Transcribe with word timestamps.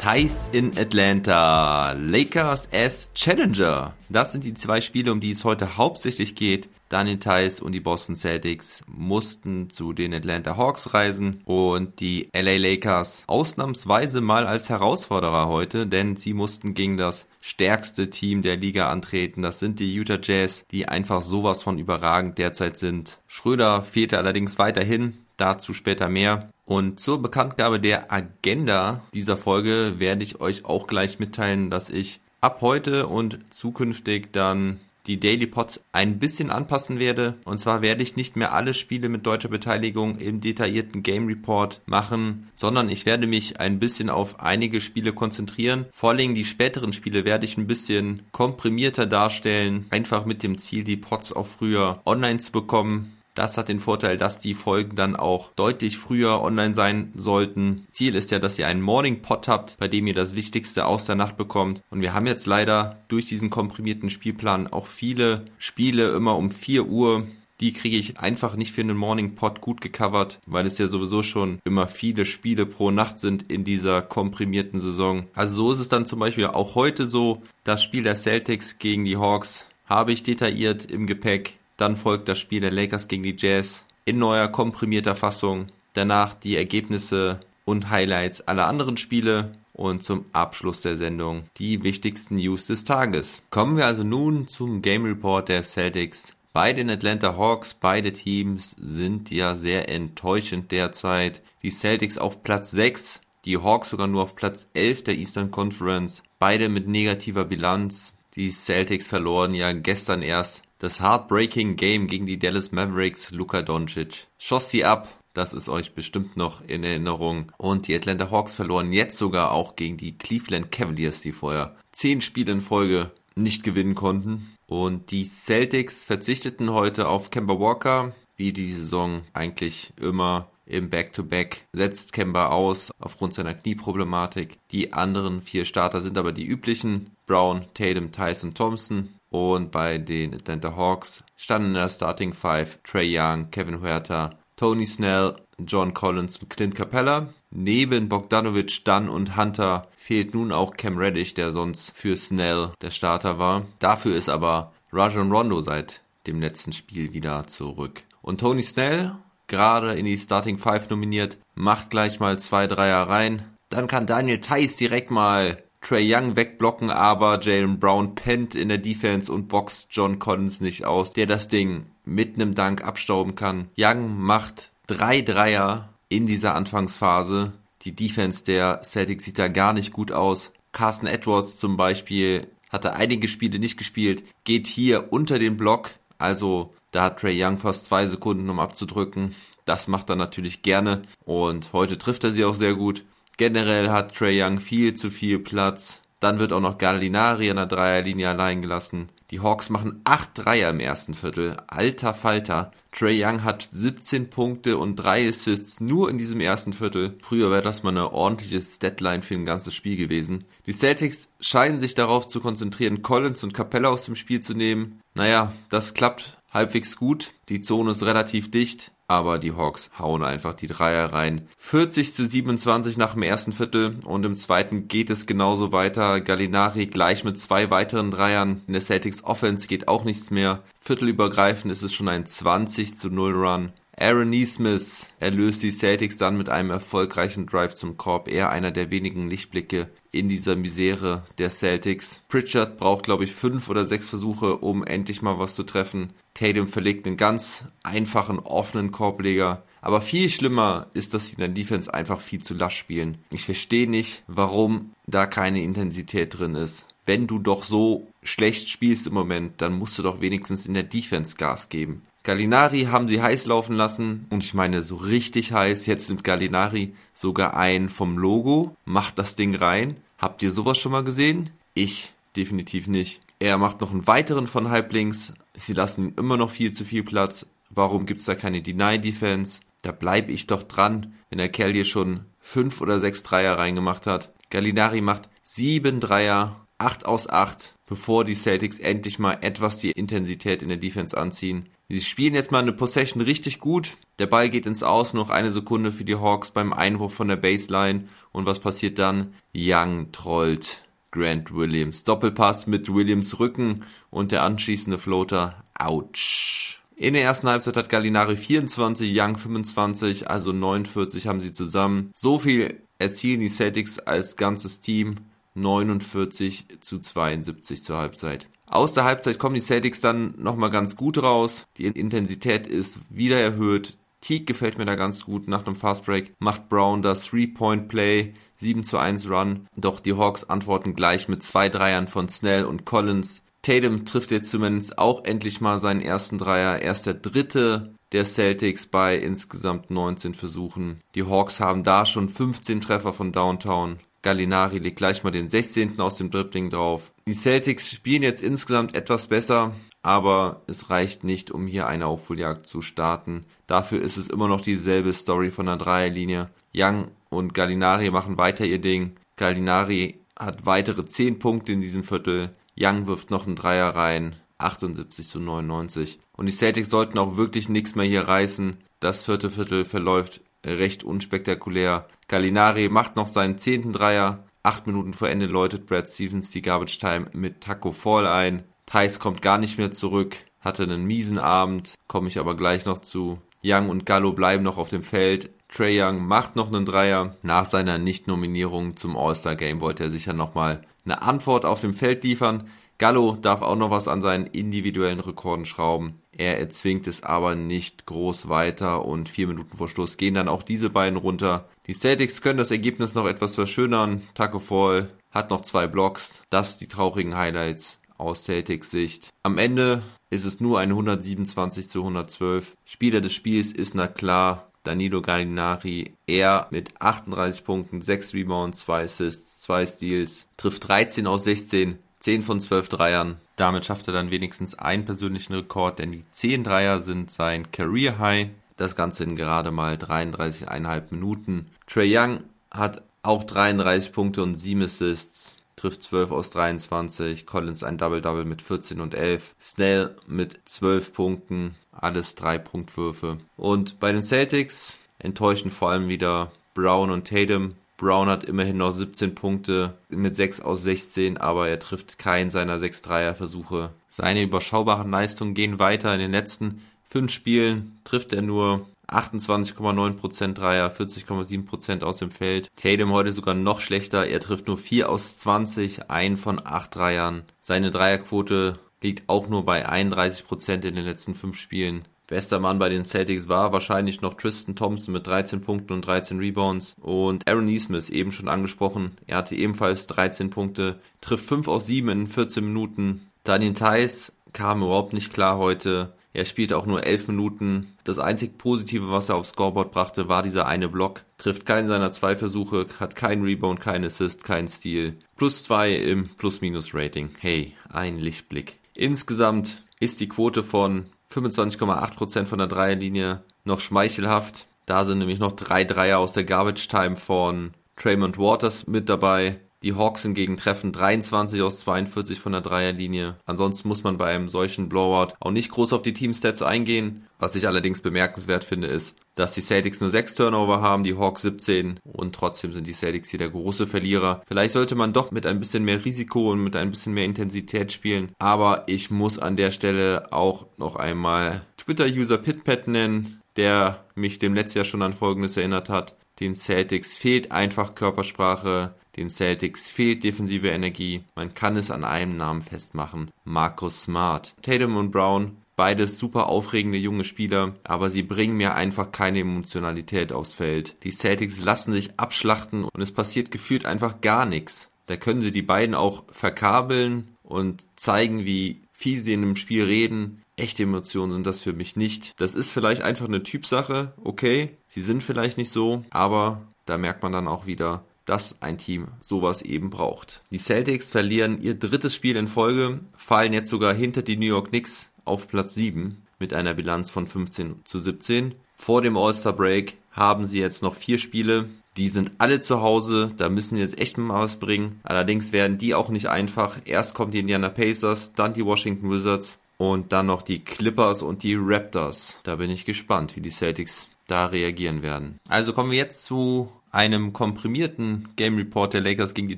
Thais 0.00 0.48
in 0.52 0.78
Atlanta, 0.78 1.92
Lakers 1.92 2.70
as 2.72 3.10
Challenger. 3.12 3.92
Das 4.08 4.32
sind 4.32 4.44
die 4.44 4.54
zwei 4.54 4.80
Spiele, 4.80 5.12
um 5.12 5.20
die 5.20 5.32
es 5.32 5.44
heute 5.44 5.76
hauptsächlich 5.76 6.34
geht. 6.34 6.70
Daniel 6.88 7.18
Theiss 7.18 7.60
und 7.60 7.72
die 7.72 7.80
Boston 7.80 8.16
Celtics 8.16 8.82
mussten 8.86 9.68
zu 9.68 9.92
den 9.92 10.14
Atlanta 10.14 10.56
Hawks 10.56 10.94
reisen 10.94 11.42
und 11.44 12.00
die 12.00 12.30
LA 12.32 12.56
Lakers 12.56 13.24
ausnahmsweise 13.26 14.22
mal 14.22 14.46
als 14.46 14.70
Herausforderer 14.70 15.48
heute, 15.48 15.86
denn 15.86 16.16
sie 16.16 16.32
mussten 16.32 16.72
gegen 16.72 16.96
das 16.96 17.26
stärkste 17.42 18.08
Team 18.08 18.40
der 18.40 18.56
Liga 18.56 18.90
antreten. 18.90 19.42
Das 19.42 19.58
sind 19.58 19.80
die 19.80 19.94
Utah 19.94 20.18
Jazz, 20.22 20.64
die 20.70 20.88
einfach 20.88 21.20
sowas 21.20 21.62
von 21.62 21.78
überragend 21.78 22.38
derzeit 22.38 22.78
sind. 22.78 23.18
Schröder 23.26 23.82
fehlte 23.82 24.16
allerdings 24.16 24.58
weiterhin, 24.58 25.18
dazu 25.36 25.74
später 25.74 26.08
mehr. 26.08 26.48
Und 26.70 27.00
zur 27.00 27.20
Bekanntgabe 27.20 27.80
der 27.80 28.12
Agenda 28.12 29.02
dieser 29.12 29.36
Folge 29.36 29.94
werde 29.98 30.22
ich 30.22 30.40
euch 30.40 30.64
auch 30.64 30.86
gleich 30.86 31.18
mitteilen, 31.18 31.68
dass 31.68 31.90
ich 31.90 32.20
ab 32.40 32.58
heute 32.60 33.08
und 33.08 33.40
zukünftig 33.50 34.28
dann 34.30 34.78
die 35.08 35.18
Daily 35.18 35.48
Pods 35.48 35.82
ein 35.90 36.20
bisschen 36.20 36.48
anpassen 36.48 37.00
werde. 37.00 37.34
Und 37.44 37.58
zwar 37.58 37.82
werde 37.82 38.04
ich 38.04 38.14
nicht 38.14 38.36
mehr 38.36 38.54
alle 38.54 38.72
Spiele 38.72 39.08
mit 39.08 39.26
deutscher 39.26 39.48
Beteiligung 39.48 40.18
im 40.18 40.40
detaillierten 40.40 41.02
Game 41.02 41.26
Report 41.26 41.80
machen, 41.86 42.48
sondern 42.54 42.88
ich 42.88 43.04
werde 43.04 43.26
mich 43.26 43.58
ein 43.58 43.80
bisschen 43.80 44.08
auf 44.08 44.38
einige 44.38 44.80
Spiele 44.80 45.12
konzentrieren. 45.12 45.86
Vor 45.92 46.10
allem 46.10 46.36
die 46.36 46.44
späteren 46.44 46.92
Spiele 46.92 47.24
werde 47.24 47.46
ich 47.46 47.58
ein 47.58 47.66
bisschen 47.66 48.22
komprimierter 48.30 49.06
darstellen, 49.06 49.86
einfach 49.90 50.24
mit 50.24 50.44
dem 50.44 50.56
Ziel, 50.56 50.84
die 50.84 50.96
Pods 50.96 51.32
auch 51.32 51.48
früher 51.48 52.00
online 52.06 52.38
zu 52.38 52.52
bekommen. 52.52 53.16
Das 53.34 53.56
hat 53.56 53.68
den 53.68 53.80
Vorteil, 53.80 54.16
dass 54.16 54.40
die 54.40 54.54
Folgen 54.54 54.96
dann 54.96 55.16
auch 55.16 55.50
deutlich 55.54 55.98
früher 55.98 56.42
online 56.42 56.74
sein 56.74 57.12
sollten. 57.16 57.86
Ziel 57.90 58.14
ist 58.14 58.30
ja, 58.30 58.38
dass 58.38 58.58
ihr 58.58 58.66
einen 58.66 58.82
Morning 58.82 59.22
Pod 59.22 59.48
habt, 59.48 59.76
bei 59.78 59.88
dem 59.88 60.06
ihr 60.06 60.14
das 60.14 60.34
Wichtigste 60.34 60.86
aus 60.86 61.04
der 61.04 61.14
Nacht 61.14 61.36
bekommt. 61.36 61.82
Und 61.90 62.00
wir 62.00 62.12
haben 62.12 62.26
jetzt 62.26 62.46
leider 62.46 62.98
durch 63.08 63.26
diesen 63.26 63.50
komprimierten 63.50 64.10
Spielplan 64.10 64.66
auch 64.66 64.88
viele 64.88 65.44
Spiele 65.58 66.08
immer 66.10 66.36
um 66.36 66.50
4 66.50 66.86
Uhr. 66.86 67.26
Die 67.60 67.74
kriege 67.74 67.98
ich 67.98 68.18
einfach 68.18 68.56
nicht 68.56 68.72
für 68.72 68.80
einen 68.80 68.96
Morning 68.96 69.34
Pod 69.34 69.60
gut 69.60 69.82
gecovert, 69.82 70.40
weil 70.46 70.66
es 70.66 70.78
ja 70.78 70.88
sowieso 70.88 71.22
schon 71.22 71.60
immer 71.64 71.86
viele 71.86 72.24
Spiele 72.24 72.64
pro 72.64 72.90
Nacht 72.90 73.18
sind 73.18 73.50
in 73.52 73.64
dieser 73.64 74.00
komprimierten 74.00 74.80
Saison. 74.80 75.26
Also 75.34 75.54
so 75.56 75.72
ist 75.72 75.78
es 75.78 75.90
dann 75.90 76.06
zum 76.06 76.18
Beispiel 76.18 76.46
auch 76.46 76.74
heute 76.74 77.06
so. 77.06 77.42
Das 77.64 77.82
Spiel 77.82 78.02
der 78.02 78.16
Celtics 78.16 78.78
gegen 78.78 79.04
die 79.04 79.18
Hawks 79.18 79.66
habe 79.86 80.12
ich 80.12 80.22
detailliert 80.22 80.90
im 80.90 81.06
Gepäck 81.06 81.59
dann 81.80 81.96
folgt 81.96 82.28
das 82.28 82.38
Spiel 82.38 82.60
der 82.60 82.70
Lakers 82.70 83.08
gegen 83.08 83.22
die 83.22 83.36
Jazz 83.38 83.84
in 84.04 84.18
neuer 84.18 84.48
komprimierter 84.48 85.16
Fassung. 85.16 85.66
Danach 85.94 86.34
die 86.34 86.56
Ergebnisse 86.56 87.40
und 87.64 87.90
Highlights 87.90 88.42
aller 88.42 88.66
anderen 88.66 88.96
Spiele 88.96 89.52
und 89.72 90.02
zum 90.02 90.26
Abschluss 90.32 90.82
der 90.82 90.96
Sendung 90.96 91.44
die 91.56 91.82
wichtigsten 91.82 92.36
News 92.36 92.66
des 92.66 92.84
Tages. 92.84 93.42
Kommen 93.50 93.76
wir 93.76 93.86
also 93.86 94.04
nun 94.04 94.46
zum 94.46 94.82
Game 94.82 95.04
Report 95.04 95.48
der 95.48 95.62
Celtics. 95.64 96.34
Bei 96.52 96.72
den 96.72 96.90
Atlanta 96.90 97.36
Hawks, 97.36 97.74
beide 97.74 98.12
Teams 98.12 98.76
sind 98.78 99.30
ja 99.30 99.54
sehr 99.54 99.88
enttäuschend 99.88 100.72
derzeit. 100.72 101.42
Die 101.62 101.70
Celtics 101.70 102.18
auf 102.18 102.42
Platz 102.42 102.72
6, 102.72 103.20
die 103.44 103.56
Hawks 103.56 103.90
sogar 103.90 104.08
nur 104.08 104.24
auf 104.24 104.34
Platz 104.34 104.66
11 104.74 105.04
der 105.04 105.14
Eastern 105.16 105.50
Conference. 105.50 106.22
Beide 106.38 106.68
mit 106.68 106.88
negativer 106.88 107.44
Bilanz. 107.44 108.14
Die 108.34 108.50
Celtics 108.50 109.06
verloren 109.06 109.54
ja 109.54 109.72
gestern 109.72 110.22
erst 110.22 110.62
das 110.80 110.98
Heartbreaking 110.98 111.76
Game 111.76 112.08
gegen 112.08 112.26
die 112.26 112.38
Dallas 112.38 112.72
Mavericks, 112.72 113.30
Luka 113.30 113.62
Doncic, 113.62 114.26
schoss 114.38 114.70
sie 114.70 114.84
ab. 114.84 115.08
Das 115.34 115.52
ist 115.52 115.68
euch 115.68 115.94
bestimmt 115.94 116.36
noch 116.36 116.62
in 116.66 116.82
Erinnerung. 116.82 117.52
Und 117.56 117.86
die 117.86 117.94
Atlanta 117.94 118.30
Hawks 118.32 118.56
verloren 118.56 118.92
jetzt 118.92 119.16
sogar 119.16 119.52
auch 119.52 119.76
gegen 119.76 119.96
die 119.96 120.18
Cleveland 120.18 120.72
Cavaliers, 120.72 121.20
die 121.20 121.32
vorher 121.32 121.76
zehn 121.92 122.20
Spiele 122.20 122.52
in 122.52 122.62
Folge 122.62 123.12
nicht 123.36 123.62
gewinnen 123.62 123.94
konnten. 123.94 124.56
Und 124.66 125.12
die 125.12 125.24
Celtics 125.24 126.04
verzichteten 126.04 126.72
heute 126.72 127.08
auf 127.08 127.30
Kemba 127.30 127.60
Walker, 127.60 128.12
wie 128.36 128.52
die 128.52 128.72
Saison 128.72 129.22
eigentlich 129.34 129.92
immer 130.00 130.48
im 130.66 130.88
Back-to-Back 130.88 131.66
-Back 131.72 131.76
setzt 131.76 132.12
Kemba 132.12 132.46
aus 132.46 132.90
aufgrund 132.98 133.34
seiner 133.34 133.54
Knieproblematik. 133.54 134.56
Die 134.70 134.92
anderen 134.92 135.42
vier 135.42 135.64
Starter 135.64 136.00
sind 136.00 136.16
aber 136.16 136.32
die 136.32 136.46
üblichen. 136.46 137.10
Brown, 137.26 137.66
Tatum, 137.74 138.12
Tyson, 138.12 138.54
Thompson. 138.54 139.10
Und 139.30 139.70
bei 139.70 139.98
den 139.98 140.34
Atlanta 140.34 140.76
Hawks 140.76 141.24
standen 141.36 141.68
in 141.68 141.74
der 141.74 141.88
Starting 141.88 142.34
Five 142.34 142.80
Trey 142.82 143.16
Young, 143.16 143.50
Kevin 143.50 143.80
Huerta, 143.80 144.30
Tony 144.56 144.86
Snell, 144.86 145.36
John 145.58 145.94
Collins 145.94 146.36
und 146.38 146.50
Clint 146.50 146.74
Capella. 146.74 147.32
Neben 147.50 148.08
Bogdanovic, 148.08 148.84
Dunn 148.84 149.08
und 149.08 149.36
Hunter 149.36 149.88
fehlt 149.96 150.34
nun 150.34 150.52
auch 150.52 150.76
Cam 150.76 150.98
Reddish, 150.98 151.34
der 151.34 151.52
sonst 151.52 151.92
für 151.94 152.16
Snell 152.16 152.72
der 152.82 152.90
Starter 152.90 153.38
war. 153.38 153.66
Dafür 153.78 154.16
ist 154.16 154.28
aber 154.28 154.72
Rajon 154.92 155.32
Rondo 155.32 155.62
seit 155.62 156.02
dem 156.26 156.40
letzten 156.40 156.72
Spiel 156.72 157.12
wieder 157.12 157.46
zurück. 157.46 158.02
Und 158.22 158.40
Tony 158.40 158.62
Snell, 158.62 159.16
gerade 159.46 159.94
in 159.94 160.04
die 160.04 160.18
Starting 160.18 160.58
Five 160.58 160.90
nominiert, 160.90 161.38
macht 161.54 161.90
gleich 161.90 162.20
mal 162.20 162.38
zwei 162.38 162.66
Dreier 162.66 163.08
rein. 163.08 163.44
Dann 163.68 163.86
kann 163.86 164.06
Daniel 164.06 164.40
Theiss 164.40 164.76
direkt 164.76 165.10
mal 165.10 165.62
Trey 165.80 166.14
Young 166.14 166.36
wegblocken, 166.36 166.90
aber 166.90 167.40
Jalen 167.40 167.80
Brown 167.80 168.14
pennt 168.14 168.54
in 168.54 168.68
der 168.68 168.78
Defense 168.78 169.32
und 169.32 169.48
boxt 169.48 169.88
John 169.90 170.18
Collins 170.18 170.60
nicht 170.60 170.84
aus, 170.84 171.12
der 171.12 171.26
das 171.26 171.48
Ding 171.48 171.86
mit 172.04 172.34
einem 172.34 172.54
Dank 172.54 172.84
abstauben 172.84 173.34
kann. 173.34 173.68
Young 173.78 174.20
macht 174.20 174.70
drei 174.86 175.22
Dreier 175.22 175.88
in 176.08 176.26
dieser 176.26 176.54
Anfangsphase. 176.54 177.52
Die 177.82 177.96
Defense 177.96 178.44
der 178.44 178.82
Celtics 178.82 179.24
sieht 179.24 179.38
da 179.38 179.48
gar 179.48 179.72
nicht 179.72 179.92
gut 179.92 180.12
aus. 180.12 180.52
Carson 180.72 181.08
Edwards 181.08 181.56
zum 181.56 181.76
Beispiel 181.76 182.48
hatte 182.70 182.94
einige 182.94 183.26
Spiele 183.26 183.58
nicht 183.58 183.78
gespielt, 183.78 184.22
geht 184.44 184.66
hier 184.66 185.12
unter 185.12 185.38
den 185.38 185.56
Block. 185.56 185.90
Also 186.18 186.74
da 186.92 187.04
hat 187.04 187.20
Trey 187.20 187.42
Young 187.42 187.58
fast 187.58 187.86
zwei 187.86 188.06
Sekunden, 188.06 188.50
um 188.50 188.60
abzudrücken. 188.60 189.34
Das 189.64 189.88
macht 189.88 190.10
er 190.10 190.16
natürlich 190.16 190.62
gerne 190.62 191.02
und 191.24 191.72
heute 191.72 191.96
trifft 191.96 192.24
er 192.24 192.32
sie 192.32 192.44
auch 192.44 192.54
sehr 192.54 192.74
gut. 192.74 193.04
Generell 193.40 193.88
hat 193.88 194.14
Trey 194.14 194.38
Young 194.42 194.60
viel 194.60 194.94
zu 194.96 195.10
viel 195.10 195.38
Platz. 195.38 196.02
Dann 196.20 196.38
wird 196.38 196.52
auch 196.52 196.60
noch 196.60 196.76
Gallinari 196.76 197.48
an 197.48 197.56
der 197.56 197.64
Dreierlinie 197.64 198.28
allein 198.28 198.60
gelassen. 198.60 199.08
Die 199.30 199.40
Hawks 199.40 199.70
machen 199.70 200.02
8 200.04 200.28
Dreier 200.34 200.68
im 200.68 200.78
ersten 200.78 201.14
Viertel. 201.14 201.56
Alter 201.66 202.12
Falter. 202.12 202.70
Trey 202.92 203.24
Young 203.24 203.42
hat 203.42 203.66
17 203.72 204.28
Punkte 204.28 204.76
und 204.76 204.96
3 204.96 205.30
Assists 205.30 205.80
nur 205.80 206.10
in 206.10 206.18
diesem 206.18 206.38
ersten 206.42 206.74
Viertel. 206.74 207.16
Früher 207.22 207.50
wäre 207.50 207.62
das 207.62 207.82
mal 207.82 207.88
eine 207.88 208.12
ordentliche 208.12 208.60
Deadline 208.78 209.22
für 209.22 209.36
ein 209.36 209.46
ganzes 209.46 209.74
Spiel 209.74 209.96
gewesen. 209.96 210.44
Die 210.66 210.74
Celtics 210.74 211.30
scheinen 211.40 211.80
sich 211.80 211.94
darauf 211.94 212.26
zu 212.26 212.40
konzentrieren, 212.40 213.00
Collins 213.00 213.42
und 213.42 213.54
Capella 213.54 213.88
aus 213.88 214.04
dem 214.04 214.16
Spiel 214.16 214.40
zu 214.42 214.52
nehmen. 214.52 215.00
Naja, 215.14 215.54
das 215.70 215.94
klappt 215.94 216.39
halbwegs 216.50 216.96
gut. 216.96 217.32
Die 217.48 217.62
Zone 217.62 217.92
ist 217.92 218.02
relativ 218.02 218.50
dicht 218.50 218.92
aber 219.10 219.40
die 219.40 219.56
Hawks 219.56 219.90
hauen 219.98 220.22
einfach 220.22 220.54
die 220.54 220.68
Dreier 220.68 221.12
rein. 221.12 221.48
40 221.58 222.12
zu 222.12 222.24
27 222.24 222.96
nach 222.96 223.14
dem 223.14 223.24
ersten 223.24 223.50
Viertel 223.50 223.96
und 224.04 224.24
im 224.24 224.36
zweiten 224.36 224.86
geht 224.86 225.10
es 225.10 225.26
genauso 225.26 225.72
weiter. 225.72 226.20
Gallinari 226.20 226.86
gleich 226.86 227.24
mit 227.24 227.36
zwei 227.36 227.72
weiteren 227.72 228.12
Dreiern. 228.12 228.62
In 228.68 228.74
der 228.74 228.82
Celtics 228.82 229.24
Offense 229.24 229.66
geht 229.66 229.88
auch 229.88 230.04
nichts 230.04 230.30
mehr. 230.30 230.62
Viertelübergreifend 230.78 231.72
ist 231.72 231.82
es 231.82 231.92
schon 231.92 232.06
ein 232.06 232.24
20 232.24 232.96
zu 232.96 233.10
0 233.10 233.34
Run. 233.34 233.72
Aaron 233.98 234.30
Neesmith 234.30 235.06
erlöst 235.18 235.64
die 235.64 235.72
Celtics 235.72 236.16
dann 236.16 236.36
mit 236.36 236.48
einem 236.48 236.70
erfolgreichen 236.70 237.46
Drive 237.46 237.74
zum 237.74 237.96
Korb. 237.96 238.28
Er 238.28 238.50
einer 238.50 238.70
der 238.70 238.90
wenigen 238.90 239.28
Lichtblicke 239.28 239.90
in 240.12 240.28
dieser 240.28 240.54
Misere 240.54 241.24
der 241.38 241.50
Celtics. 241.50 242.22
Pritchard 242.28 242.78
braucht, 242.78 243.04
glaube 243.04 243.24
ich, 243.24 243.34
fünf 243.34 243.68
oder 243.68 243.84
sechs 243.84 244.06
Versuche, 244.06 244.58
um 244.58 244.84
endlich 244.84 245.20
mal 245.20 245.40
was 245.40 245.56
zu 245.56 245.64
treffen. 245.64 246.14
Tatum 246.40 246.68
verlegt 246.68 247.06
einen 247.06 247.18
ganz 247.18 247.66
einfachen, 247.82 248.38
offenen 248.38 248.92
Korbleger. 248.92 249.62
Aber 249.82 250.00
viel 250.00 250.30
schlimmer 250.30 250.86
ist, 250.94 251.12
dass 251.12 251.28
sie 251.28 251.34
in 251.34 251.40
der 251.40 251.48
Defense 251.48 251.92
einfach 251.92 252.18
viel 252.18 252.40
zu 252.40 252.54
lasch 252.54 252.78
spielen. 252.78 253.18
Ich 253.30 253.44
verstehe 253.44 253.88
nicht, 253.88 254.22
warum 254.26 254.92
da 255.06 255.26
keine 255.26 255.62
Intensität 255.62 256.38
drin 256.38 256.54
ist. 256.54 256.86
Wenn 257.04 257.26
du 257.26 257.38
doch 257.38 257.64
so 257.64 258.08
schlecht 258.22 258.70
spielst 258.70 259.06
im 259.06 259.14
Moment, 259.14 259.60
dann 259.60 259.78
musst 259.78 259.98
du 259.98 260.02
doch 260.02 260.22
wenigstens 260.22 260.64
in 260.64 260.72
der 260.72 260.82
Defense 260.82 261.36
Gas 261.36 261.68
geben. 261.68 262.02
Gallinari 262.22 262.84
haben 262.84 263.08
sie 263.08 263.20
heiß 263.20 263.44
laufen 263.44 263.76
lassen 263.76 264.26
und 264.30 264.42
ich 264.42 264.54
meine 264.54 264.82
so 264.82 264.96
richtig 264.96 265.52
heiß. 265.52 265.84
Jetzt 265.84 266.08
nimmt 266.08 266.24
Gallinari 266.24 266.94
sogar 267.14 267.54
ein 267.54 267.90
vom 267.90 268.16
Logo, 268.16 268.76
macht 268.86 269.18
das 269.18 269.36
Ding 269.36 269.54
rein. 269.54 269.96
Habt 270.18 270.42
ihr 270.42 270.52
sowas 270.52 270.78
schon 270.78 270.92
mal 270.92 271.04
gesehen? 271.04 271.50
Ich 271.74 272.12
definitiv 272.34 272.86
nicht. 272.86 273.20
Er 273.40 273.58
macht 273.58 273.80
noch 273.80 273.90
einen 273.90 274.06
weiteren 274.06 274.46
von 274.46 274.70
Halblinks. 274.70 275.32
Sie 275.56 275.72
lassen 275.72 276.10
ihm 276.10 276.14
immer 276.16 276.36
noch 276.36 276.50
viel 276.50 276.70
zu 276.70 276.84
viel 276.84 277.02
Platz. 277.02 277.46
Warum 277.70 278.06
gibt's 278.06 278.26
da 278.26 278.34
keine 278.36 278.62
Deny 278.62 279.00
Defense? 279.00 279.60
da 279.82 279.92
bleibe 279.92 280.32
ich 280.32 280.46
doch 280.46 280.62
dran, 280.62 281.14
wenn 281.28 281.38
der 281.38 281.48
Kerl 281.48 281.72
hier 281.72 281.84
schon 281.84 282.20
fünf 282.38 282.80
oder 282.80 283.00
sechs 283.00 283.22
Dreier 283.22 283.58
reingemacht 283.58 284.06
hat. 284.06 284.32
Gallinari 284.50 285.00
macht 285.00 285.28
sieben 285.42 286.00
Dreier, 286.00 286.66
acht 286.78 287.06
aus 287.06 287.28
acht, 287.28 287.74
bevor 287.86 288.24
die 288.24 288.34
Celtics 288.34 288.78
endlich 288.78 289.18
mal 289.18 289.38
etwas 289.40 289.78
die 289.78 289.92
Intensität 289.92 290.62
in 290.62 290.68
der 290.68 290.78
Defense 290.78 291.16
anziehen. 291.16 291.68
Sie 291.88 292.00
spielen 292.00 292.34
jetzt 292.34 292.52
mal 292.52 292.60
eine 292.60 292.72
Possession 292.72 293.22
richtig 293.22 293.58
gut. 293.58 293.96
Der 294.18 294.26
Ball 294.26 294.48
geht 294.48 294.66
ins 294.66 294.82
Aus, 294.82 295.12
noch 295.12 295.30
eine 295.30 295.50
Sekunde 295.50 295.90
für 295.90 296.04
die 296.04 296.16
Hawks 296.16 296.50
beim 296.50 296.72
Einwurf 296.72 297.14
von 297.14 297.28
der 297.28 297.36
Baseline. 297.36 298.08
Und 298.32 298.46
was 298.46 298.60
passiert 298.60 298.98
dann? 298.98 299.34
Young 299.54 300.12
trollt 300.12 300.82
Grant 301.10 301.54
Williams. 301.54 302.04
Doppelpass 302.04 302.66
mit 302.66 302.92
Williams 302.92 303.38
Rücken 303.38 303.84
und 304.10 304.32
der 304.32 304.42
anschließende 304.42 304.98
Floater. 304.98 305.64
Autsch. 305.78 306.80
In 306.96 307.14
der 307.14 307.22
ersten 307.22 307.48
Halbzeit 307.48 307.76
hat 307.76 307.88
Gallinari 307.88 308.36
24, 308.36 309.18
Young 309.18 309.38
25, 309.38 310.28
also 310.28 310.52
49 310.52 311.26
haben 311.26 311.40
sie 311.40 311.52
zusammen. 311.52 312.10
So 312.14 312.38
viel 312.38 312.82
erzielen 312.98 313.40
die 313.40 313.48
Celtics 313.48 313.98
als 313.98 314.36
ganzes 314.36 314.80
Team. 314.80 315.16
49 315.54 316.78
zu 316.80 316.98
72 316.98 317.82
zur 317.82 317.96
Halbzeit. 317.96 318.48
Aus 318.68 318.92
der 318.92 319.04
Halbzeit 319.04 319.38
kommen 319.38 319.56
die 319.56 319.60
Celtics 319.60 320.00
dann 320.00 320.34
nochmal 320.38 320.70
ganz 320.70 320.94
gut 320.94 321.20
raus. 321.20 321.66
Die 321.76 321.86
Intensität 321.86 322.66
ist 322.66 323.00
wieder 323.08 323.40
erhöht. 323.40 323.96
Teague 324.20 324.44
gefällt 324.44 324.78
mir 324.78 324.84
da 324.84 324.94
ganz 324.94 325.24
gut. 325.24 325.48
Nach 325.48 325.66
einem 325.66 325.76
Fastbreak 325.76 326.34
macht 326.38 326.68
Brown 326.68 327.02
das 327.02 327.24
Three-Point-Play, 327.26 328.34
7 328.56 328.84
zu 328.84 328.98
1 328.98 329.28
Run. 329.28 329.68
Doch 329.76 330.00
die 330.00 330.14
Hawks 330.14 330.44
antworten 330.44 330.94
gleich 330.94 331.28
mit 331.28 331.42
zwei 331.42 331.68
Dreiern 331.68 332.08
von 332.08 332.28
Snell 332.28 332.64
und 332.64 332.84
Collins. 332.84 333.42
Tatum 333.62 334.04
trifft 334.06 334.30
jetzt 334.30 334.50
zumindest 334.50 334.98
auch 334.98 335.24
endlich 335.24 335.60
mal 335.60 335.80
seinen 335.80 336.00
ersten 336.00 336.38
Dreier. 336.38 336.80
Er 336.80 336.92
ist 336.92 337.06
der 337.06 337.14
dritte 337.14 337.94
der 338.12 338.24
Celtics 338.24 338.86
bei 338.86 339.16
insgesamt 339.16 339.90
19 339.90 340.34
Versuchen. 340.34 341.00
Die 341.14 341.24
Hawks 341.24 341.60
haben 341.60 341.82
da 341.82 342.06
schon 342.06 342.28
15 342.28 342.80
Treffer 342.80 343.12
von 343.12 343.32
Downtown. 343.32 344.00
Gallinari 344.22 344.78
legt 344.78 344.96
gleich 344.96 345.22
mal 345.24 345.30
den 345.30 345.48
16. 345.48 345.98
aus 346.00 346.16
dem 346.16 346.30
Dribbling 346.30 346.70
drauf. 346.70 347.12
Die 347.26 347.34
Celtics 347.34 347.90
spielen 347.90 348.22
jetzt 348.22 348.42
insgesamt 348.42 348.94
etwas 348.94 349.28
besser, 349.28 349.74
aber 350.02 350.62
es 350.66 350.90
reicht 350.90 351.24
nicht, 351.24 351.50
um 351.50 351.66
hier 351.66 351.86
eine 351.86 352.06
Aufholjagd 352.06 352.66
zu 352.66 352.82
starten. 352.82 353.44
Dafür 353.66 354.00
ist 354.00 354.16
es 354.16 354.28
immer 354.28 354.48
noch 354.48 354.60
dieselbe 354.60 355.12
Story 355.12 355.50
von 355.50 355.66
der 355.66 355.76
Dreierlinie. 355.76 356.50
Young 356.74 357.10
und 357.28 357.54
Gallinari 357.54 358.10
machen 358.10 358.38
weiter 358.38 358.64
ihr 358.64 358.80
Ding. 358.80 359.16
Gallinari 359.36 360.20
hat 360.38 360.64
weitere 360.64 361.04
10 361.04 361.38
Punkte 361.38 361.72
in 361.72 361.80
diesem 361.80 362.04
Viertel. 362.04 362.50
Young 362.78 363.06
wirft 363.06 363.30
noch 363.30 363.46
einen 363.46 363.56
Dreier 363.56 363.94
rein. 363.94 364.36
78 364.58 365.26
zu 365.26 365.40
99. 365.40 366.18
Und 366.36 366.46
die 366.46 366.52
Celtics 366.52 366.90
sollten 366.90 367.18
auch 367.18 367.36
wirklich 367.36 367.68
nichts 367.68 367.94
mehr 367.94 368.06
hier 368.06 368.28
reißen. 368.28 368.76
Das 369.00 369.24
vierte 369.24 369.50
Viertel 369.50 369.84
verläuft 369.84 370.42
recht 370.64 371.04
unspektakulär. 371.04 372.06
Gallinari 372.28 372.88
macht 372.88 373.16
noch 373.16 373.28
seinen 373.28 373.58
zehnten 373.58 373.92
Dreier. 373.92 374.44
Acht 374.62 374.86
Minuten 374.86 375.14
vor 375.14 375.28
Ende 375.30 375.46
läutet 375.46 375.86
Brad 375.86 376.08
Stevens 376.08 376.50
die 376.50 376.60
Garbage 376.60 376.98
Time 376.98 377.30
mit 377.32 377.62
Taco 377.62 377.92
Fall 377.92 378.26
ein. 378.26 378.64
Thais 378.90 379.20
kommt 379.20 379.40
gar 379.40 379.58
nicht 379.58 379.78
mehr 379.78 379.92
zurück, 379.92 380.36
hatte 380.60 380.82
einen 380.82 381.04
miesen 381.04 381.38
Abend, 381.38 381.94
komme 382.08 382.26
ich 382.26 382.40
aber 382.40 382.56
gleich 382.56 382.86
noch 382.86 382.98
zu. 382.98 383.38
Young 383.64 383.88
und 383.88 384.04
Gallo 384.04 384.32
bleiben 384.32 384.64
noch 384.64 384.78
auf 384.78 384.88
dem 384.88 385.04
Feld. 385.04 385.50
Trey 385.68 386.02
Young 386.02 386.26
macht 386.26 386.56
noch 386.56 386.66
einen 386.66 386.86
Dreier. 386.86 387.36
Nach 387.42 387.66
seiner 387.66 387.98
Nicht-Nominierung 387.98 388.96
zum 388.96 389.16
All-Star-Game 389.16 389.80
wollte 389.80 390.02
er 390.02 390.10
sicher 390.10 390.32
nochmal 390.32 390.82
eine 391.04 391.22
Antwort 391.22 391.64
auf 391.64 391.80
dem 391.80 391.94
Feld 391.94 392.24
liefern. 392.24 392.68
Gallo 392.98 393.38
darf 393.40 393.62
auch 393.62 393.76
noch 393.76 393.92
was 393.92 394.08
an 394.08 394.22
seinen 394.22 394.46
individuellen 394.46 395.20
Rekorden 395.20 395.66
schrauben. 395.66 396.20
Er 396.32 396.58
erzwingt 396.58 397.06
es 397.06 397.22
aber 397.22 397.54
nicht 397.54 398.06
groß 398.06 398.48
weiter 398.48 399.04
und 399.04 399.28
vier 399.28 399.46
Minuten 399.46 399.76
vor 399.76 399.88
Schluss 399.88 400.16
gehen 400.16 400.34
dann 400.34 400.48
auch 400.48 400.64
diese 400.64 400.90
beiden 400.90 401.16
runter. 401.16 401.68
Die 401.86 401.94
Celtics 401.94 402.42
können 402.42 402.58
das 402.58 402.72
Ergebnis 402.72 403.14
noch 403.14 403.26
etwas 403.26 403.54
verschönern. 403.54 404.22
Taco 404.34 404.58
Fall 404.58 405.10
hat 405.30 405.50
noch 405.50 405.60
zwei 405.60 405.86
Blocks. 405.86 406.42
Das 406.50 406.76
die 406.78 406.88
traurigen 406.88 407.36
Highlights 407.36 408.00
aus 408.20 408.44
Celtics 408.44 408.90
Sicht. 408.90 409.30
Am 409.42 409.58
Ende 409.58 410.02
ist 410.30 410.44
es 410.44 410.60
nur 410.60 410.78
ein 410.78 410.90
127 410.90 411.88
zu 411.88 412.00
112. 412.00 412.76
Spieler 412.84 413.20
des 413.20 413.32
Spiels 413.32 413.72
ist 413.72 413.94
na 413.94 414.06
klar 414.06 414.70
Danilo 414.82 415.22
Gallinari. 415.22 416.14
Er 416.26 416.68
mit 416.70 417.00
38 417.00 417.64
Punkten, 417.64 418.00
6 418.00 418.34
Rebounds, 418.34 418.80
2 418.80 419.04
Assists, 419.04 419.60
2 419.60 419.86
Steals, 419.86 420.46
trifft 420.56 420.88
13 420.88 421.26
aus 421.26 421.44
16, 421.44 421.98
10 422.20 422.42
von 422.42 422.60
12 422.60 422.88
Dreiern. 422.88 423.36
Damit 423.56 423.84
schafft 423.84 424.08
er 424.08 424.14
dann 424.14 424.30
wenigstens 424.30 424.74
einen 424.74 425.04
persönlichen 425.04 425.54
Rekord, 425.54 425.98
denn 425.98 426.12
die 426.12 426.24
10 426.30 426.64
Dreier 426.64 427.00
sind 427.00 427.30
sein 427.30 427.70
Career 427.72 428.18
High. 428.18 428.48
Das 428.76 428.96
Ganze 428.96 429.24
in 429.24 429.36
gerade 429.36 429.70
mal 429.70 429.96
33,5 429.96 431.02
Minuten. 431.10 431.66
Trey 431.86 432.16
Young 432.16 432.40
hat 432.70 433.02
auch 433.22 433.44
33 433.44 434.12
Punkte 434.12 434.42
und 434.42 434.54
7 434.54 434.82
Assists 434.82 435.56
trifft 435.80 436.02
12 436.02 436.30
aus 436.30 436.50
23, 436.50 437.46
Collins 437.46 437.82
ein 437.82 437.96
Double-Double 437.96 438.44
mit 438.44 438.62
14 438.62 439.00
und 439.00 439.14
11, 439.14 439.54
Snell 439.60 440.14
mit 440.26 440.58
12 440.66 441.12
Punkten, 441.12 441.74
alles 441.92 442.34
drei 442.34 442.58
Punktwürfe. 442.58 443.38
Und 443.56 443.98
bei 443.98 444.12
den 444.12 444.22
Celtics 444.22 444.98
enttäuschen 445.18 445.70
vor 445.70 445.90
allem 445.90 446.08
wieder 446.08 446.52
Brown 446.74 447.10
und 447.10 447.28
Tatum. 447.28 447.74
Brown 447.96 448.28
hat 448.28 448.44
immerhin 448.44 448.76
noch 448.76 448.92
17 448.92 449.34
Punkte 449.34 449.94
mit 450.08 450.36
6 450.36 450.60
aus 450.60 450.82
16, 450.82 451.38
aber 451.38 451.68
er 451.68 451.78
trifft 451.78 452.18
keinen 452.18 452.50
seiner 452.50 452.78
6 452.78 453.02
Dreierversuche. 453.02 453.90
Seine 454.10 454.42
überschaubaren 454.42 455.10
Leistungen 455.10 455.54
gehen 455.54 455.78
weiter. 455.78 456.12
In 456.14 456.20
den 456.20 456.30
letzten 456.30 456.82
5 457.10 457.30
Spielen 457.32 457.98
trifft 458.04 458.32
er 458.32 458.42
nur 458.42 458.86
28,9% 459.12 460.54
Dreier, 460.54 460.90
40,7% 460.90 462.02
aus 462.02 462.18
dem 462.18 462.30
Feld. 462.30 462.70
Tatum 462.76 463.12
heute 463.12 463.32
sogar 463.32 463.54
noch 463.54 463.80
schlechter. 463.80 464.26
Er 464.26 464.40
trifft 464.40 464.66
nur 464.66 464.78
4 464.78 465.08
aus 465.10 465.36
20, 465.38 466.10
ein 466.10 466.36
von 466.36 466.60
8 466.64 466.94
Dreiern. 466.94 467.42
Seine 467.60 467.90
Dreierquote 467.90 468.78
liegt 469.02 469.28
auch 469.28 469.48
nur 469.48 469.64
bei 469.64 469.88
31% 469.88 470.84
in 470.86 470.94
den 470.94 471.04
letzten 471.04 471.34
5 471.34 471.56
Spielen. 471.56 472.04
Bester 472.30 472.60
Mann 472.60 472.78
bei 472.78 472.88
den 472.88 473.04
Celtics 473.04 473.48
war 473.48 473.72
wahrscheinlich 473.72 474.20
noch 474.20 474.34
Tristan 474.34 474.76
Thompson 474.76 475.12
mit 475.12 475.26
13 475.26 475.62
Punkten 475.62 475.94
und 475.94 476.06
13 476.06 476.38
Rebounds. 476.38 476.94
Und 477.00 477.48
Aaron 477.48 477.64
Neesmith, 477.64 478.08
eben 478.08 478.30
schon 478.30 478.48
angesprochen, 478.48 479.16
er 479.26 479.38
hatte 479.38 479.56
ebenfalls 479.56 480.06
13 480.06 480.48
Punkte, 480.50 481.00
trifft 481.20 481.46
5 481.46 481.66
aus 481.66 481.86
7 481.88 482.08
in 482.08 482.26
14 482.28 482.64
Minuten. 482.64 483.26
Daniel 483.42 483.74
Theiss 483.74 484.32
kam 484.52 484.82
überhaupt 484.82 485.12
nicht 485.12 485.32
klar 485.32 485.58
heute. 485.58 486.12
Er 486.32 486.44
spielte 486.44 486.76
auch 486.78 486.86
nur 486.86 487.04
11 487.04 487.28
Minuten. 487.28 487.96
Das 488.04 488.18
einzig 488.18 488.56
Positive, 488.56 489.10
was 489.10 489.28
er 489.28 489.36
aufs 489.36 489.50
Scoreboard 489.50 489.90
brachte, 489.90 490.28
war 490.28 490.42
dieser 490.42 490.66
eine 490.66 490.88
Block. 490.88 491.24
Trifft 491.38 491.66
keinen 491.66 491.88
seiner 491.88 492.12
zwei 492.12 492.36
Versuche, 492.36 492.86
hat 493.00 493.16
keinen 493.16 493.42
Rebound, 493.42 493.80
keinen 493.80 494.04
Assist, 494.04 494.44
keinen 494.44 494.68
Steal. 494.68 495.14
Plus 495.36 495.64
zwei 495.64 495.92
im 495.92 496.28
Plus-Minus-Rating. 496.36 497.30
Hey, 497.40 497.74
ein 497.88 498.18
Lichtblick. 498.18 498.78
Insgesamt 498.94 499.84
ist 499.98 500.20
die 500.20 500.28
Quote 500.28 500.62
von 500.62 501.06
25,8% 501.32 502.46
von 502.46 502.58
der 502.58 502.68
Dreierlinie 502.68 503.42
noch 503.64 503.80
schmeichelhaft. 503.80 504.66
Da 504.86 505.04
sind 505.04 505.18
nämlich 505.18 505.38
noch 505.38 505.52
drei 505.52 505.84
Dreier 505.84 506.18
aus 506.18 506.32
der 506.32 506.44
Garbage 506.44 506.88
Time 506.88 507.16
von 507.16 507.72
Traymond 507.96 508.38
Waters 508.38 508.86
mit 508.86 509.08
dabei. 509.08 509.60
Die 509.82 509.94
Hawks 509.94 510.22
hingegen 510.22 510.58
treffen 510.58 510.92
23 510.92 511.62
aus 511.62 511.80
42 511.80 512.38
von 512.38 512.52
der 512.52 512.60
Dreierlinie. 512.60 513.36
Ansonsten 513.46 513.88
muss 513.88 514.04
man 514.04 514.18
bei 514.18 514.26
einem 514.26 514.50
solchen 514.50 514.90
Blowout 514.90 515.32
auch 515.40 515.52
nicht 515.52 515.70
groß 515.70 515.94
auf 515.94 516.02
die 516.02 516.12
Teamstats 516.12 516.60
eingehen. 516.60 517.26
Was 517.38 517.54
ich 517.56 517.66
allerdings 517.66 518.02
bemerkenswert 518.02 518.62
finde, 518.62 518.88
ist, 518.88 519.16
dass 519.36 519.54
die 519.54 519.62
Celtics 519.62 520.02
nur 520.02 520.10
6 520.10 520.34
Turnover 520.34 520.82
haben, 520.82 521.02
die 521.02 521.16
Hawks 521.16 521.40
17 521.42 521.98
und 522.04 522.34
trotzdem 522.34 522.74
sind 522.74 522.86
die 522.86 522.92
Celtics 522.92 523.30
hier 523.30 523.38
der 523.38 523.48
große 523.48 523.86
Verlierer. 523.86 524.42
Vielleicht 524.46 524.72
sollte 524.72 524.96
man 524.96 525.14
doch 525.14 525.30
mit 525.30 525.46
ein 525.46 525.60
bisschen 525.60 525.86
mehr 525.86 526.04
Risiko 526.04 526.52
und 526.52 526.62
mit 526.62 526.76
ein 526.76 526.90
bisschen 526.90 527.14
mehr 527.14 527.24
Intensität 527.24 527.90
spielen. 527.90 528.32
Aber 528.38 528.84
ich 528.86 529.10
muss 529.10 529.38
an 529.38 529.56
der 529.56 529.70
Stelle 529.70 530.30
auch 530.30 530.66
noch 530.76 530.96
einmal 530.96 531.62
Twitter-User 531.78 532.36
Pitpat 532.36 532.86
nennen, 532.86 533.40
der 533.56 534.04
mich 534.14 534.38
dem 534.38 534.52
letzten 534.52 534.80
Jahr 534.80 534.84
schon 534.84 535.00
an 535.00 535.14
Folgendes 535.14 535.56
erinnert 535.56 535.88
hat. 535.88 536.16
Den 536.40 536.54
Celtics 536.54 537.16
fehlt 537.16 537.52
einfach 537.52 537.94
Körpersprache. 537.94 538.94
Den 539.16 539.30
Celtics 539.30 539.90
fehlt 539.90 540.24
defensive 540.24 540.68
Energie. 540.68 541.24
Man 541.34 541.54
kann 541.54 541.76
es 541.76 541.90
an 541.90 542.04
einem 542.04 542.36
Namen 542.36 542.62
festmachen. 542.62 543.30
Marcus 543.44 544.02
Smart. 544.02 544.54
Tatum 544.62 544.96
und 544.96 545.10
Brown, 545.10 545.56
beides 545.76 546.18
super 546.18 546.48
aufregende 546.48 546.98
junge 546.98 547.24
Spieler, 547.24 547.74
aber 547.84 548.10
sie 548.10 548.22
bringen 548.22 548.56
mir 548.56 548.74
einfach 548.74 549.12
keine 549.12 549.40
Emotionalität 549.40 550.32
aufs 550.32 550.54
Feld. 550.54 550.96
Die 551.04 551.10
Celtics 551.10 551.58
lassen 551.58 551.92
sich 551.92 552.18
abschlachten 552.18 552.84
und 552.84 553.00
es 553.00 553.12
passiert 553.12 553.50
gefühlt 553.50 553.86
einfach 553.86 554.20
gar 554.20 554.46
nichts. 554.46 554.90
Da 555.06 555.16
können 555.16 555.40
sie 555.40 555.52
die 555.52 555.62
beiden 555.62 555.94
auch 555.94 556.24
verkabeln 556.30 557.30
und 557.42 557.84
zeigen, 557.96 558.44
wie 558.44 558.82
viel 558.92 559.22
sie 559.22 559.32
in 559.32 559.42
einem 559.42 559.56
Spiel 559.56 559.84
reden. 559.84 560.42
Echte 560.56 560.82
Emotionen 560.82 561.32
sind 561.32 561.46
das 561.46 561.62
für 561.62 561.72
mich 561.72 561.96
nicht. 561.96 562.38
Das 562.38 562.54
ist 562.54 562.70
vielleicht 562.70 563.00
einfach 563.00 563.26
eine 563.26 563.42
Typsache, 563.42 564.12
okay. 564.22 564.76
Sie 564.88 565.00
sind 565.00 565.22
vielleicht 565.22 565.56
nicht 565.56 565.70
so, 565.70 566.04
aber 566.10 566.60
da 566.84 566.98
merkt 566.98 567.22
man 567.22 567.32
dann 567.32 567.48
auch 567.48 567.64
wieder, 567.64 568.04
dass 568.24 568.60
ein 568.62 568.78
Team 568.78 569.08
sowas 569.20 569.62
eben 569.62 569.90
braucht. 569.90 570.42
Die 570.50 570.58
Celtics 570.58 571.10
verlieren 571.10 571.60
ihr 571.62 571.74
drittes 571.74 572.14
Spiel 572.14 572.36
in 572.36 572.48
Folge, 572.48 573.00
fallen 573.16 573.52
jetzt 573.52 573.70
sogar 573.70 573.94
hinter 573.94 574.22
die 574.22 574.36
New 574.36 574.46
York 574.46 574.68
Knicks 574.68 575.10
auf 575.24 575.48
Platz 575.48 575.74
7 575.74 576.22
mit 576.38 576.54
einer 576.54 576.74
Bilanz 576.74 577.10
von 577.10 577.26
15 577.26 577.80
zu 577.84 577.98
17. 577.98 578.54
Vor 578.76 579.02
dem 579.02 579.16
All-Star 579.16 579.52
Break 579.52 579.96
haben 580.10 580.46
sie 580.46 580.58
jetzt 580.58 580.82
noch 580.82 580.94
vier 580.94 581.18
Spiele. 581.18 581.68
Die 581.96 582.08
sind 582.08 582.32
alle 582.38 582.60
zu 582.60 582.80
Hause, 582.80 583.32
da 583.36 583.48
müssen 583.48 583.76
sie 583.76 583.82
jetzt 583.82 584.00
echt 584.00 584.16
mal 584.16 584.40
was 584.40 584.56
bringen. 584.58 585.00
Allerdings 585.02 585.52
werden 585.52 585.76
die 585.76 585.94
auch 585.94 586.08
nicht 586.08 586.28
einfach. 586.28 586.78
Erst 586.84 587.14
kommen 587.14 587.32
die 587.32 587.40
Indiana 587.40 587.68
Pacers, 587.68 588.32
dann 588.34 588.54
die 588.54 588.64
Washington 588.64 589.10
Wizards 589.10 589.58
und 589.76 590.12
dann 590.12 590.26
noch 590.26 590.42
die 590.42 590.64
Clippers 590.64 591.22
und 591.22 591.42
die 591.42 591.56
Raptors. 591.58 592.40
Da 592.42 592.56
bin 592.56 592.70
ich 592.70 592.84
gespannt, 592.84 593.36
wie 593.36 593.40
die 593.40 593.50
Celtics 593.50 594.08
da 594.26 594.46
reagieren 594.46 595.02
werden. 595.02 595.38
Also 595.48 595.72
kommen 595.72 595.90
wir 595.90 595.98
jetzt 595.98 596.22
zu 596.22 596.70
einem 596.90 597.32
komprimierten 597.32 598.28
Game 598.36 598.56
Report 598.56 598.94
der 598.94 599.00
Lakers 599.00 599.34
gegen 599.34 599.48
die 599.48 599.56